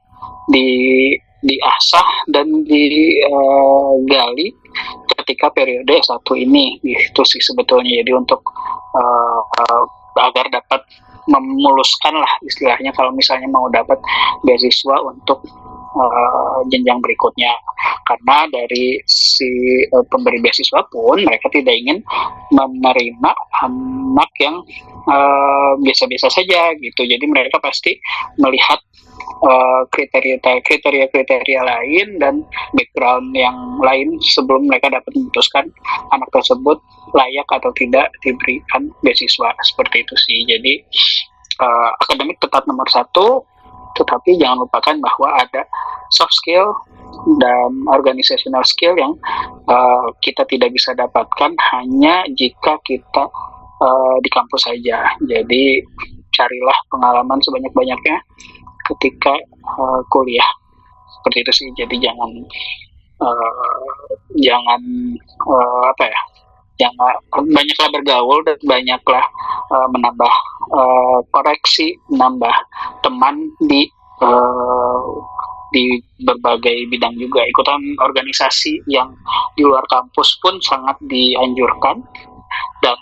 di 0.50 1.14
diasah 1.38 2.34
dan 2.34 2.66
digali 2.66 4.48
uh, 4.50 4.56
ketika 5.22 5.54
periode 5.54 5.94
S1 6.02 6.26
ini 6.34 6.82
itu 6.82 7.22
sih 7.22 7.42
sebetulnya 7.42 8.02
jadi 8.02 8.18
untuk 8.18 8.42
uh, 8.98 9.42
uh, 9.46 9.86
agar 10.18 10.50
dapat 10.50 10.82
memuluskan 11.28 12.16
lah 12.16 12.32
istilahnya 12.44 12.92
kalau 12.96 13.12
misalnya 13.12 13.48
mau 13.52 13.68
dapat 13.68 14.00
beasiswa 14.48 14.96
untuk 15.04 15.44
uh, 15.96 16.60
jenjang 16.72 17.00
berikutnya. 17.04 17.52
Karena 18.08 18.48
dari 18.48 19.00
si 19.06 19.84
uh, 19.92 20.04
pemberi 20.08 20.40
beasiswa 20.40 20.82
pun 20.88 21.20
mereka 21.24 21.52
tidak 21.52 21.76
ingin 21.76 22.00
menerima 22.56 23.32
anak 23.64 24.32
yang 24.40 24.64
biasa-biasa 25.84 26.28
uh, 26.28 26.34
saja 26.34 26.76
gitu. 26.80 27.08
Jadi 27.08 27.26
mereka 27.32 27.64
pasti 27.64 27.96
melihat 28.40 28.80
Eh, 29.38 29.82
kriteria 29.94 30.42
kriteria 30.42 31.06
kriteria 31.14 31.62
lain 31.62 32.18
dan 32.18 32.42
background 32.74 33.38
yang 33.38 33.54
lain 33.86 34.18
sebelum 34.34 34.66
mereka 34.66 34.90
dapat 34.90 35.14
memutuskan 35.14 35.70
anak 36.10 36.26
tersebut 36.34 36.82
layak 37.14 37.46
atau 37.46 37.70
tidak 37.78 38.10
diberikan 38.26 38.90
beasiswa. 39.06 39.54
Seperti 39.62 40.02
itu 40.02 40.16
sih. 40.18 40.40
Jadi 40.50 40.74
uh, 41.62 41.90
akademik 42.04 42.38
tetap 42.42 42.64
nomor 42.66 42.88
satu 42.90 43.46
tetapi 43.98 44.38
jangan 44.38 44.62
lupakan 44.62 44.96
bahwa 45.02 45.42
ada 45.42 45.66
soft 46.14 46.34
skill 46.38 46.70
dan 47.42 47.72
organizational 47.90 48.62
skill 48.62 48.94
yang 48.94 49.18
uh, 49.66 50.08
kita 50.22 50.46
tidak 50.46 50.70
bisa 50.70 50.94
dapatkan 50.94 51.58
hanya 51.74 52.22
jika 52.38 52.78
kita 52.86 53.26
uh, 53.82 54.18
di 54.22 54.30
kampus 54.30 54.70
saja. 54.70 55.18
Jadi 55.26 55.82
carilah 56.30 56.78
pengalaman 56.94 57.42
sebanyak-banyaknya 57.42 58.22
ketika 58.94 59.34
uh, 59.66 60.02
kuliah 60.14 60.46
seperti 61.18 61.44
itu 61.44 61.52
sih 61.52 61.68
jadi 61.76 62.08
jangan 62.08 62.32
uh, 63.20 64.08
jangan 64.38 64.82
uh, 65.44 65.84
apa 65.92 66.04
ya 66.08 66.20
jangan 66.78 67.18
banyaklah 67.34 67.90
bergaul 67.94 68.40
dan 68.46 68.58
banyaklah 68.66 69.26
uh, 69.74 69.88
menambah 69.92 70.34
uh, 70.74 71.20
koreksi 71.34 71.98
menambah 72.10 72.54
teman 73.02 73.50
di 73.66 73.90
uh, 74.22 75.02
di 75.74 76.00
berbagai 76.24 76.88
bidang 76.88 77.18
juga. 77.20 77.44
Ikutan 77.44 77.82
organisasi 78.00 78.88
yang 78.88 79.12
di 79.58 79.68
luar 79.68 79.84
kampus 79.92 80.40
pun 80.40 80.58
sangat 80.64 80.96
dianjurkan 81.06 82.00
dan 82.80 82.98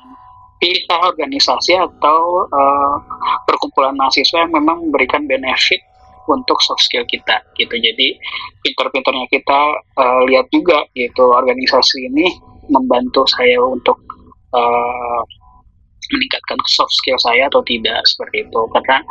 pilihlah 0.57 1.13
organisasi 1.13 1.77
atau 1.77 2.49
uh, 2.49 2.95
perkumpulan 3.45 3.93
mahasiswa 3.93 4.47
yang 4.47 4.53
memang 4.55 4.89
memberikan 4.89 5.29
benefit 5.29 5.77
untuk 6.25 6.57
soft 6.65 6.81
skill 6.81 7.05
kita 7.05 7.37
gitu. 7.53 7.75
Jadi 7.77 8.17
pinter-pinternya 8.65 9.29
kita 9.29 9.61
uh, 10.01 10.19
lihat 10.25 10.49
juga 10.49 10.89
gitu 10.97 11.29
organisasi 11.29 12.09
ini 12.09 12.27
membantu 12.69 13.25
saya 13.29 13.57
untuk 13.61 13.97
uh, 14.53 15.21
meningkatkan 16.13 16.59
soft 16.69 16.93
skill 16.93 17.17
saya 17.17 17.49
atau 17.49 17.65
tidak 17.65 17.97
seperti 18.05 18.45
itu 18.45 18.61
karena 18.77 19.01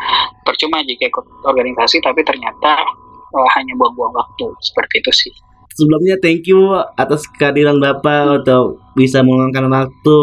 percuma 0.47 0.79
jika 0.87 1.11
ikut 1.11 1.27
organisasi 1.43 1.99
tapi 2.03 2.23
ternyata 2.23 2.87
uh, 3.35 3.49
hanya 3.59 3.75
buang-buang 3.75 4.15
waktu 4.15 4.47
seperti 4.63 5.03
itu 5.03 5.11
sih 5.11 5.35
sebelumnya 5.75 6.15
thank 6.23 6.47
you 6.47 6.71
atas 6.95 7.27
kehadiran 7.35 7.83
Bapak 7.83 8.43
untuk 8.43 8.79
bisa 8.95 9.21
meluangkan 9.27 9.67
waktu 9.69 10.19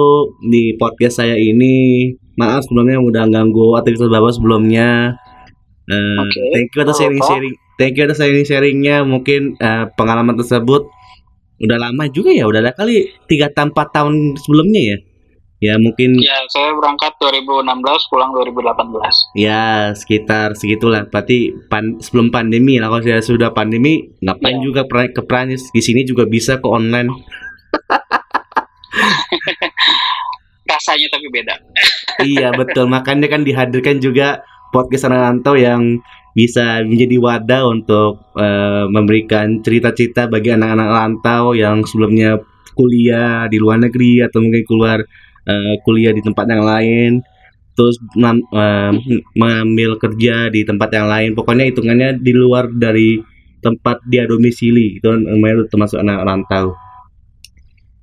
di 0.48 0.64
podcast 0.80 1.22
saya 1.22 1.36
ini. 1.36 2.16
Maaf 2.40 2.64
sebelumnya 2.66 2.98
udah 3.04 3.28
ganggu 3.28 3.76
aktivitas 3.76 4.08
Bapak 4.08 4.32
sebelumnya. 4.40 5.20
Uh, 5.92 6.24
okay. 6.24 6.48
Thank 6.56 6.72
you 6.74 6.82
atas 6.88 6.98
sharing-sharing. 6.98 7.56
Thank 7.76 7.94
you 8.00 8.04
atas 8.08 8.18
sharing-sharingnya. 8.24 9.04
Mungkin 9.04 9.60
uh, 9.60 9.92
pengalaman 10.00 10.40
tersebut 10.40 10.88
udah 11.62 11.78
lama 11.78 12.04
juga 12.10 12.34
ya. 12.34 12.50
Udah 12.50 12.60
ada 12.66 12.74
kali 12.74 13.14
tiga 13.30 13.54
empat 13.54 13.94
tahun 13.94 14.36
sebelumnya 14.42 14.82
ya. 14.82 14.98
Ya 15.62 15.78
mungkin 15.78 16.18
Ya, 16.18 16.42
saya 16.50 16.74
berangkat 16.74 17.22
2016, 17.22 18.10
pulang 18.10 18.34
2018. 18.34 19.38
Ya, 19.38 19.94
sekitar 19.94 20.58
segitulah. 20.58 21.06
Berarti 21.06 21.54
pan, 21.70 22.02
sebelum 22.02 22.34
pandemi 22.34 22.82
lah 22.82 22.90
kalau 22.90 23.06
saya 23.06 23.22
sudah 23.22 23.54
pandemi 23.54 24.10
ngapain 24.26 24.58
ya. 24.58 24.66
juga 24.66 24.90
ke 24.90 25.22
Prancis. 25.22 25.70
Di 25.70 25.86
sini 25.86 26.02
juga 26.02 26.26
bisa 26.26 26.58
ke 26.58 26.66
online. 26.66 27.14
Rasanya 30.74 31.08
tapi 31.14 31.30
beda. 31.30 31.56
iya, 32.26 32.50
betul. 32.58 32.90
Makanya 32.90 33.30
kan 33.30 33.46
dihadirkan 33.46 34.02
juga 34.02 34.42
podcast 34.74 35.14
Rantau 35.14 35.54
yang 35.54 36.02
bisa 36.32 36.80
menjadi 36.88 37.20
wadah 37.20 37.64
untuk 37.68 38.24
uh, 38.40 38.88
memberikan 38.88 39.60
cerita-cerita 39.60 40.32
bagi 40.32 40.56
anak-anak 40.56 40.90
rantau 40.90 41.52
yang 41.52 41.84
sebelumnya 41.84 42.40
kuliah 42.72 43.52
di 43.52 43.60
luar 43.60 43.84
negeri 43.84 44.24
atau 44.24 44.40
mungkin 44.40 44.64
keluar 44.64 45.04
uh, 45.48 45.74
kuliah 45.84 46.16
di 46.16 46.24
tempat 46.24 46.46
yang 46.48 46.64
lain 46.64 47.12
terus 47.72 47.96
uh, 48.20 48.92
mengambil 49.36 49.96
kerja 50.00 50.52
di 50.52 50.62
tempat 50.68 50.92
yang 50.92 51.08
lain. 51.08 51.32
Pokoknya 51.36 51.72
hitungannya 51.72 52.20
di 52.20 52.34
luar 52.36 52.68
dari 52.72 53.20
tempat 53.62 54.04
dia 54.10 54.26
domisili 54.28 55.00
itu 55.00 55.08
namanya 55.08 55.66
termasuk 55.72 56.02
anak 56.02 56.24
rantau. 56.26 56.76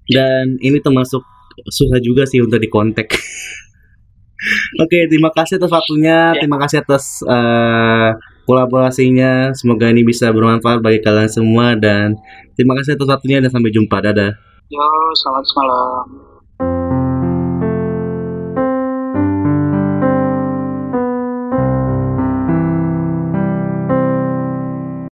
Dan 0.09 0.57
ini 0.65 0.81
termasuk 0.81 1.21
susah 1.69 2.01
juga 2.01 2.25
sih 2.25 2.41
untuk 2.41 2.63
dikontak 2.63 3.13
Oke, 4.79 4.87
okay, 4.87 5.03
terima 5.11 5.35
kasih 5.35 5.59
atas 5.59 5.73
waktunya, 5.75 6.31
ya. 6.31 6.39
terima 6.39 6.63
kasih 6.63 6.87
atas 6.87 7.27
uh, 7.27 8.15
kolaborasinya. 8.47 9.51
Semoga 9.53 9.91
ini 9.91 10.07
bisa 10.07 10.31
bermanfaat 10.31 10.79
bagi 10.79 11.03
kalian 11.03 11.31
semua 11.31 11.75
dan 11.75 12.15
terima 12.55 12.79
kasih 12.79 12.95
atas 12.95 13.11
waktunya 13.11 13.43
dan 13.43 13.51
sampai 13.51 13.75
jumpa. 13.75 13.99
Dadah. 13.99 14.33
Yo, 14.71 14.87
selamat 15.19 15.45
malam. 15.59 16.28